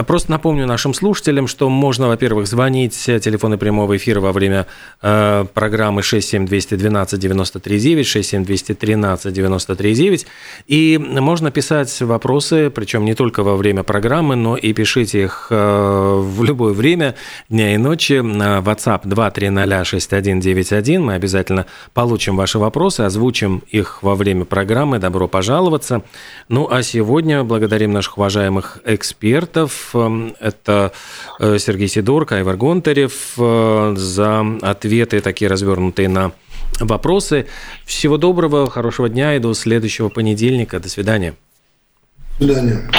Просто 0.05 0.29
напомню 0.29 0.67
нашим 0.67 0.93
слушателям, 0.93 1.47
что 1.47 1.69
можно, 1.69 2.07
во-первых, 2.07 2.45
звонить 2.45 2.93
телефоны 2.93 3.57
прямого 3.57 3.97
эфира 3.97 4.19
во 4.19 4.31
время 4.31 4.67
э, 5.01 5.45
программы 5.55 6.03
67212 6.03 7.19
93 7.19 7.79
9, 7.79 8.05
67213 8.05 9.33
93 9.33 9.95
9, 9.95 10.27
и 10.67 10.97
можно 10.99 11.49
писать 11.49 11.99
вопросы, 12.01 12.69
причем 12.69 13.05
не 13.05 13.15
только 13.15 13.41
во 13.41 13.55
время 13.55 13.81
программы, 13.81 14.35
но 14.35 14.55
и 14.55 14.71
пишите 14.73 15.23
их 15.23 15.47
э, 15.49 16.21
в 16.23 16.43
любое 16.43 16.73
время 16.73 17.15
дня 17.49 17.66
и 17.73 17.77
ночи 17.77 18.13
WhatsApp 18.13 19.01
230 19.03 19.87
6191. 19.87 21.03
Мы 21.03 21.13
обязательно 21.13 21.65
получим 21.93 22.35
ваши 22.37 22.59
вопросы 22.59 22.77
вопросы, 22.77 23.01
озвучим 23.01 23.63
их 23.69 24.03
во 24.03 24.15
время 24.15 24.45
программы. 24.45 24.99
Добро 24.99 25.27
пожаловаться. 25.27 26.01
Ну 26.49 26.67
а 26.69 26.83
сегодня 26.83 27.43
благодарим 27.43 27.91
наших 27.91 28.17
уважаемых 28.17 28.79
экспертов. 28.85 29.91
Эм, 29.93 30.35
это 30.39 30.91
э, 31.39 31.57
Сергей 31.59 31.87
Сидорко, 31.87 32.35
Айвар 32.35 32.55
Гонтарев 32.55 33.33
э, 33.37 33.93
за 33.97 34.45
ответы 34.61 35.21
такие 35.21 35.49
развернутые 35.49 36.09
на 36.09 36.31
вопросы. 36.79 37.47
Всего 37.85 38.17
доброго, 38.17 38.69
хорошего 38.69 39.09
дня 39.09 39.35
и 39.35 39.39
до 39.39 39.53
следующего 39.53 40.09
понедельника. 40.09 40.79
До 40.79 40.89
свидания. 40.89 41.33
До 42.39 42.45
свидания. 42.45 42.89